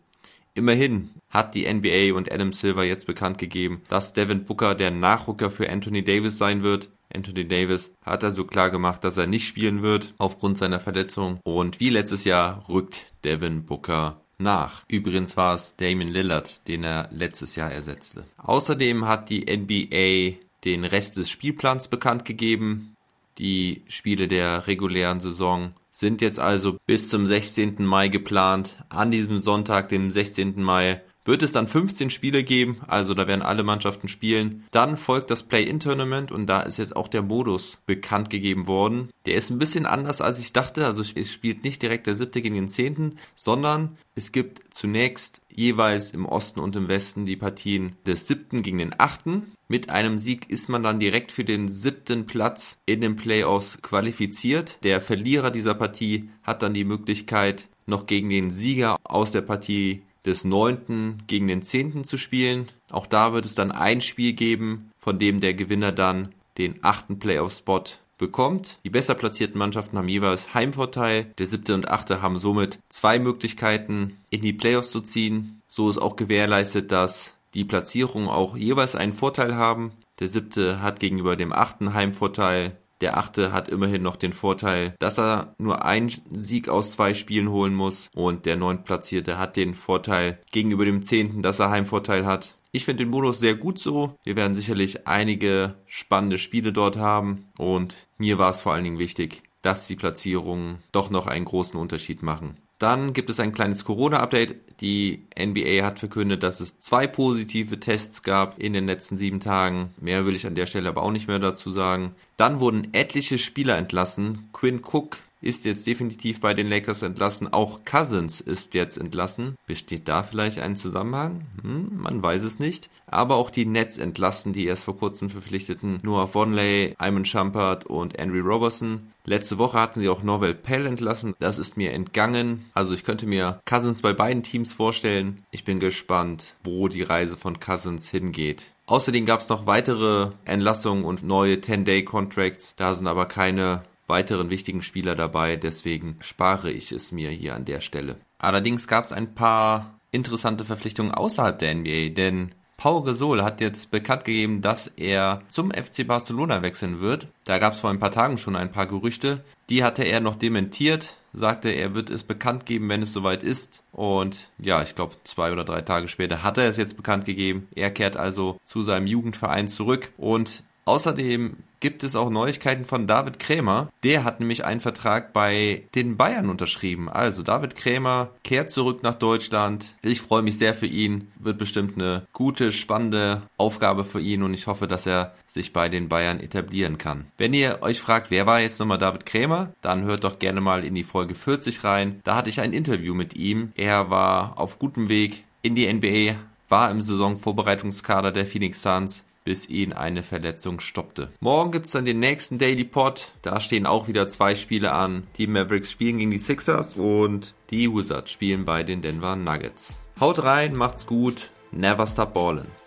Immerhin 0.56 1.10
hat 1.30 1.56
die 1.56 1.72
NBA 1.72 2.16
und 2.16 2.32
Adam 2.32 2.54
Silver 2.54 2.84
jetzt 2.84 3.08
bekannt 3.08 3.40
gegeben, 3.40 3.82
dass 3.90 4.14
Devin 4.14 4.46
Booker 4.46 4.76
der 4.76 4.92
Nachrücker 4.92 5.50
für 5.50 5.68
Anthony 5.68 6.04
Davis 6.04 6.38
sein 6.38 6.62
wird. 6.62 6.90
Anthony 7.14 7.48
Davis 7.48 7.94
hat 8.06 8.24
also 8.24 8.46
klar 8.46 8.70
gemacht, 8.70 9.04
dass 9.04 9.18
er 9.18 9.28
nicht 9.28 9.48
spielen 9.48 9.82
wird 9.82 10.14
aufgrund 10.18 10.58
seiner 10.58 10.80
Verletzung. 10.80 11.40
Und 11.44 11.80
wie 11.80 11.90
letztes 11.90 12.24
Jahr 12.24 12.68
rückt 12.70 13.14
Devin 13.24 13.66
Booker 13.66 14.22
nach. 14.38 14.84
Übrigens 14.88 15.38
war 15.38 15.56
es 15.56 15.76
Damon 15.76 16.08
Lillard, 16.08 16.68
den 16.68 16.84
er 16.84 17.10
letztes 17.12 17.56
Jahr 17.56 17.72
ersetzte. 17.72 18.26
Außerdem 18.38 19.08
hat 19.08 19.30
die 19.30 19.46
NBA 19.46 20.40
den 20.66 20.86
Rest 20.86 21.18
des 21.18 21.30
Spielplans 21.30 21.88
bekannt 21.88 22.26
gegeben. 22.26 22.96
Die 23.38 23.82
Spiele 23.88 24.28
der 24.28 24.68
regulären 24.68 25.20
Saison 25.20 25.74
sind 25.92 26.22
jetzt 26.22 26.40
also 26.40 26.78
bis 26.86 27.10
zum 27.10 27.26
16. 27.26 27.84
Mai 27.86 28.08
geplant. 28.08 28.78
An 28.90 29.12
diesem 29.12 29.40
Sonntag, 29.40 29.90
dem 29.90 30.12
16. 30.12 30.62
Mai, 30.62 31.02
wird 31.26 31.44
es 31.44 31.52
dann 31.52 31.68
15 31.68 32.10
Spiele 32.10 32.44
geben, 32.44 32.82
also 32.88 33.14
da 33.14 33.28
werden 33.28 33.42
alle 33.42 33.64
Mannschaften 33.64 34.08
spielen. 34.08 34.66
Dann 34.72 34.98
folgt 34.98 35.32
das 35.32 35.44
Play-In-Tournament 35.44 36.32
und 36.32 36.48
da 36.48 36.62
ist 36.62 36.78
jetzt 36.78 36.96
auch 36.96 37.08
der 37.08 37.22
Modus 37.22 37.78
bekannt 37.86 38.30
gegeben 38.30 38.68
worden. 38.68 39.10
Der 39.26 39.36
ist 39.36 39.50
ein 39.50 39.60
bisschen 39.60 39.86
anders 39.86 40.22
als 40.22 40.40
ich 40.40 40.54
dachte, 40.54 40.86
also 40.86 41.02
es 41.02 41.32
spielt 41.32 41.64
nicht 41.64 41.82
direkt 41.82 42.08
der 42.08 42.16
siebte 42.16 42.42
gegen 42.42 42.56
den 42.56 42.70
zehnten, 42.70 43.18
sondern 43.36 43.98
es 44.16 44.32
gibt 44.32 44.74
zunächst 44.74 45.42
jeweils 45.50 46.12
im 46.12 46.26
Osten 46.26 46.60
und 46.60 46.76
im 46.76 46.88
Westen 46.88 47.26
die 47.26 47.36
Partien 47.36 47.96
des 48.06 48.28
siebten 48.28 48.62
gegen 48.62 48.80
den 48.80 48.96
achten. 48.98 49.54
Mit 49.68 49.90
einem 49.90 50.20
Sieg 50.20 50.50
ist 50.50 50.70
man 50.70 50.84
dann 50.84 51.00
direkt 51.00 51.32
für 51.32 51.46
den 51.46 51.70
siebten 51.72 52.26
Platz 52.26 52.78
in 52.86 53.02
den 53.02 53.16
Playoffs 53.16 53.82
qualifiziert. 53.82 54.78
Der 54.84 55.02
Verlierer 55.02 55.52
dieser 55.52 55.74
Partie 55.74 56.30
hat 56.44 56.62
dann 56.62 56.74
die 56.74 56.84
Möglichkeit, 56.84 57.70
noch 57.86 58.06
gegen 58.06 58.30
den 58.30 58.52
Sieger 58.52 58.98
aus 59.04 59.32
der 59.32 59.42
Partie 59.42 60.04
des 60.26 60.46
neunten 60.46 61.24
gegen 61.28 61.48
den 61.48 61.64
zehnten 61.64 62.04
zu 62.04 62.18
spielen. 62.18 62.70
Auch 62.90 63.08
da 63.08 63.34
wird 63.34 63.46
es 63.46 63.56
dann 63.56 63.72
ein 63.72 64.02
Spiel 64.02 64.34
geben, 64.34 64.92
von 65.00 65.20
dem 65.20 65.42
der 65.42 65.54
Gewinner 65.54 65.92
dann 65.92 66.34
den 66.58 66.80
achten 66.84 67.20
Playoff-Spot 67.20 67.84
bekommt. 68.18 68.80
Die 68.86 68.90
besser 68.90 69.16
platzierten 69.16 69.58
Mannschaften 69.58 69.98
haben 69.98 70.08
jeweils 70.08 70.54
Heimvorteil. 70.54 71.34
Der 71.38 71.48
siebte 71.48 71.74
und 71.74 71.90
achte 71.90 72.22
haben 72.22 72.38
somit 72.38 72.80
zwei 72.90 73.20
Möglichkeiten, 73.20 74.18
in 74.30 74.42
die 74.42 74.54
Playoffs 74.54 74.92
zu 74.92 75.02
ziehen. 75.02 75.62
So 75.68 75.90
ist 75.90 75.98
auch 75.98 76.16
gewährleistet, 76.16 76.92
dass 76.92 77.34
die 77.54 77.66
Platzierungen 77.66 78.30
auch 78.30 78.56
jeweils 78.56 78.96
einen 78.96 79.14
Vorteil 79.14 79.56
haben. 79.56 79.92
Der 80.20 80.30
siebte 80.30 80.82
hat 80.82 81.00
gegenüber 81.00 81.36
dem 81.36 81.52
achten 81.52 81.94
Heimvorteil. 81.94 82.78
Der 83.02 83.18
achte 83.18 83.52
hat 83.52 83.70
immerhin 83.70 84.02
noch 84.02 84.16
den 84.16 84.34
Vorteil, 84.34 84.96
dass 85.00 85.20
er 85.20 85.56
nur 85.58 85.84
einen 85.86 86.12
Sieg 86.30 86.70
aus 86.70 86.92
zwei 86.92 87.14
Spielen 87.14 87.50
holen 87.50 87.74
muss. 87.74 88.10
Und 88.16 88.46
der 88.46 88.56
neuntplatzierte 88.56 89.38
hat 89.38 89.56
den 89.56 89.74
Vorteil 89.74 90.40
gegenüber 90.52 90.86
dem 90.86 91.04
zehnten, 91.04 91.42
dass 91.42 91.60
er 91.60 91.70
Heimvorteil 91.70 92.26
hat. 92.26 92.58
Ich 92.72 92.86
finde 92.86 93.04
den 93.04 93.12
Modus 93.12 93.40
sehr 93.40 93.56
gut 93.56 93.78
so. 93.78 94.18
Wir 94.24 94.36
werden 94.36 94.56
sicherlich 94.56 95.08
einige 95.08 95.76
spannende 95.86 96.40
Spiele 96.40 96.74
dort 96.74 96.98
haben. 96.98 97.46
Und 97.58 97.96
mir 98.18 98.40
war 98.40 98.50
es 98.50 98.62
vor 98.62 98.74
allen 98.74 98.84
Dingen 98.84 99.00
wichtig, 99.00 99.44
dass 99.64 99.88
die 99.88 99.96
Platzierungen 99.96 100.78
doch 100.92 101.10
noch 101.10 101.26
einen 101.26 101.46
großen 101.46 101.80
Unterschied 101.80 102.22
machen. 102.22 102.58
Dann 102.78 103.14
gibt 103.14 103.30
es 103.30 103.40
ein 103.40 103.54
kleines 103.54 103.86
Corona-Update. 103.86 104.82
Die 104.82 105.26
NBA 105.40 105.86
hat 105.86 106.00
verkündet, 106.00 106.44
dass 106.44 106.60
es 106.60 106.80
zwei 106.80 107.08
positive 107.08 107.80
Tests 107.80 108.24
gab 108.24 108.60
in 108.60 108.74
den 108.74 108.86
letzten 108.86 109.18
sieben 109.18 109.40
Tagen. 109.40 109.94
Mehr 110.02 110.26
will 110.26 110.36
ich 110.36 110.46
an 110.46 110.56
der 110.56 110.68
Stelle 110.68 110.90
aber 110.90 111.02
auch 111.02 111.12
nicht 111.12 111.30
mehr 111.30 111.40
dazu 111.40 111.72
sagen. 111.72 112.14
Dann 112.36 112.60
wurden 112.60 112.94
etliche 112.94 113.38
Spieler 113.38 113.78
entlassen. 113.78 114.50
Quinn 114.52 114.82
Cook 114.84 115.18
ist 115.44 115.66
jetzt 115.66 115.86
definitiv 115.86 116.40
bei 116.40 116.54
den 116.54 116.68
Lakers 116.68 117.02
entlassen. 117.02 117.52
Auch 117.52 117.82
Cousins 117.84 118.42
ist 118.42 118.74
jetzt 118.74 118.98
entlassen. 118.98 119.56
Besteht 119.68 120.08
da 120.08 120.24
vielleicht 120.24 120.60
ein 120.60 120.76
Zusammenhang? 120.76 121.46
Hm, 121.62 121.90
man 122.02 122.24
weiß 122.24 122.44
es 122.44 122.60
nicht. 122.60 122.90
Aber 123.08 123.36
auch 123.36 123.50
die 123.50 123.66
Nets 123.66 123.98
entlassen, 123.98 124.54
die 124.54 124.66
erst 124.66 124.86
vor 124.86 124.98
kurzem 124.98 125.30
verpflichteten 125.30 126.00
Noah 126.04 126.34
Vonley, 126.34 126.96
Iman 127.00 127.26
Shumpert 127.26 127.86
und 127.86 128.18
Andrew 128.20 128.42
Robertson. 128.42 129.14
Letzte 129.26 129.58
Woche 129.58 129.80
hatten 129.80 130.02
sie 130.02 130.10
auch 130.10 130.24
Norvel 130.24 130.54
Pell 130.54 130.86
entlassen. 130.86 131.34
Das 131.40 131.58
ist 131.58 131.78
mir 131.78 131.94
entgangen. 131.94 132.66
Also 132.74 132.94
ich 132.94 133.04
könnte 133.04 133.26
mir 133.26 133.62
Cousins 133.66 134.02
bei 134.02 134.14
beiden 134.14 134.44
Teams 134.44 134.74
vorstellen. 134.74 135.44
Ich 135.52 135.64
bin 135.64 135.80
gespannt, 135.80 136.56
wo 136.64 136.90
die 136.90 137.04
Reise 137.04 137.38
von 137.38 137.60
Cousins 137.60 138.10
hingeht. 138.10 138.64
Außerdem 138.86 139.26
gab 139.26 139.40
es 139.40 139.48
noch 139.48 139.66
weitere 139.66 140.32
Entlassungen 140.44 141.06
und 141.06 141.24
neue 141.24 141.56
10-Day-Contracts. 141.56 142.76
Da 142.76 142.94
sind 142.94 143.08
aber 143.08 143.28
keine 143.28 143.84
weiteren 144.08 144.50
wichtigen 144.50 144.82
Spieler 144.82 145.16
dabei, 145.16 145.56
deswegen 145.56 146.18
spare 146.20 146.72
ich 146.72 146.92
es 146.92 147.12
mir 147.12 147.30
hier 147.30 147.56
an 147.56 147.66
der 147.66 147.82
Stelle. 147.82 148.18
Allerdings 148.38 148.88
gab 148.88 149.06
es 149.06 149.12
ein 149.12 149.36
paar 149.36 150.00
interessante 150.12 150.66
Verpflichtungen 150.66 151.14
außerhalb 151.14 151.58
der 151.58 151.76
NBA, 151.76 152.10
denn 152.10 152.54
Paul 152.78 153.04
Gasol 153.04 153.44
hat 153.44 153.62
jetzt 153.62 153.92
bekannt 153.92 154.26
gegeben, 154.26 154.62
dass 154.62 154.88
er 154.88 155.42
zum 155.48 155.72
FC 155.72 156.06
Barcelona 156.06 156.62
wechseln 156.62 157.00
wird. 157.00 157.28
Da 157.46 157.60
gab 157.60 157.74
es 157.74 157.80
vor 157.80 157.90
ein 157.90 158.00
paar 158.00 158.12
Tagen 158.12 158.38
schon 158.38 158.56
ein 158.56 158.72
paar 158.72 158.88
Gerüchte. 158.88 159.44
Die 159.70 159.84
hatte 159.84 160.04
er 160.04 160.20
noch 160.20 160.36
dementiert, 160.36 161.16
sagte, 161.32 161.70
er 161.70 161.94
wird 161.94 162.10
es 162.10 162.24
bekannt 162.24 162.66
geben, 162.66 162.90
wenn 162.90 163.04
es 163.04 163.14
soweit 163.14 163.44
ist. 163.44 163.84
Und 163.94 164.50
ja, 164.58 164.84
ich 164.84 164.96
glaube, 164.96 165.16
zwei 165.24 165.54
oder 165.54 165.64
drei 165.64 165.82
Tage 165.82 166.08
später 166.08 166.44
hat 166.44 166.58
er 166.58 166.70
es 166.70 166.78
jetzt 166.78 166.98
bekannt 166.98 167.26
gegeben. 167.26 167.68
Er 167.74 167.92
kehrt 167.92 168.18
also 168.18 168.60
zu 168.66 168.84
seinem 168.84 169.08
Jugendverein 169.08 169.68
zurück 169.68 170.12
und 170.18 170.64
Außerdem 170.86 171.56
gibt 171.84 172.06
es 172.06 172.16
auch 172.16 172.30
Neuigkeiten 172.30 172.86
von 172.86 173.08
David 173.08 173.40
Krämer. 173.40 173.90
Der 174.04 174.24
hat 174.24 174.40
nämlich 174.40 174.64
einen 174.64 174.80
Vertrag 174.80 175.34
bei 175.34 175.84
den 175.96 176.16
Bayern 176.16 176.50
unterschrieben. 176.50 177.10
Also 177.10 177.44
David 177.44 177.76
Krämer 177.76 178.30
kehrt 178.42 178.72
zurück 178.72 179.04
nach 179.04 179.16
Deutschland. 179.16 179.86
Ich 180.02 180.22
freue 180.22 180.44
mich 180.44 180.58
sehr 180.58 180.74
für 180.74 180.86
ihn. 180.86 181.34
Wird 181.38 181.58
bestimmt 181.58 181.96
eine 181.96 182.26
gute, 182.32 182.72
spannende 182.72 183.42
Aufgabe 183.58 184.06
für 184.06 184.22
ihn 184.22 184.44
und 184.44 184.54
ich 184.54 184.68
hoffe, 184.68 184.88
dass 184.88 185.06
er 185.06 185.34
sich 185.50 185.74
bei 185.74 185.90
den 185.90 186.08
Bayern 186.08 186.40
etablieren 186.40 186.98
kann. 186.98 187.26
Wenn 187.38 187.54
ihr 187.54 187.80
euch 187.82 188.00
fragt, 188.00 188.32
wer 188.32 188.48
war 188.48 188.62
jetzt 188.62 188.80
nochmal 188.80 188.98
David 188.98 189.26
Krämer, 189.26 189.74
dann 189.82 190.06
hört 190.06 190.24
doch 190.24 190.40
gerne 190.40 190.62
mal 190.62 190.86
in 190.86 190.96
die 190.96 191.04
Folge 191.04 191.36
40 191.36 191.84
rein. 191.84 192.22
Da 192.24 192.38
hatte 192.38 192.50
ich 192.50 192.62
ein 192.62 192.72
Interview 192.72 193.14
mit 193.14 193.36
ihm. 193.36 193.74
Er 193.76 194.10
war 194.10 194.58
auf 194.58 194.80
gutem 194.80 195.10
Weg 195.10 195.44
in 195.62 195.76
die 195.76 195.94
NBA, 195.94 196.36
war 196.70 196.90
im 196.90 197.02
Saisonvorbereitungskader 197.02 198.32
der 198.32 198.48
Phoenix 198.48 198.82
Suns 198.82 199.26
bis 199.44 199.68
ihn 199.70 199.94
eine 199.94 200.24
Verletzung 200.24 200.80
stoppte. 200.80 201.32
Morgen 201.40 201.72
gibt's 201.72 201.92
dann 201.92 202.06
den 202.06 202.20
nächsten 202.20 202.58
Daily 202.58 202.84
Pod. 202.84 203.34
Da 203.42 203.60
stehen 203.60 203.86
auch 203.86 204.08
wieder 204.08 204.28
zwei 204.28 204.56
Spiele 204.56 204.92
an. 204.92 205.28
Die 205.38 205.48
Mavericks 205.48 205.92
spielen 205.92 206.18
gegen 206.18 206.32
die 206.32 206.38
Sixers 206.38 206.94
und 206.94 207.54
die 207.70 207.94
Wizards 207.94 208.32
spielen 208.32 208.66
bei 208.66 208.84
den 208.84 209.02
Denver 209.02 209.36
Nuggets. 209.36 210.00
Haut 210.20 210.44
rein, 210.44 210.76
macht's 210.76 211.06
gut, 211.06 211.50
never 211.72 212.08
stop 212.08 212.34
ballin'. 212.34 212.83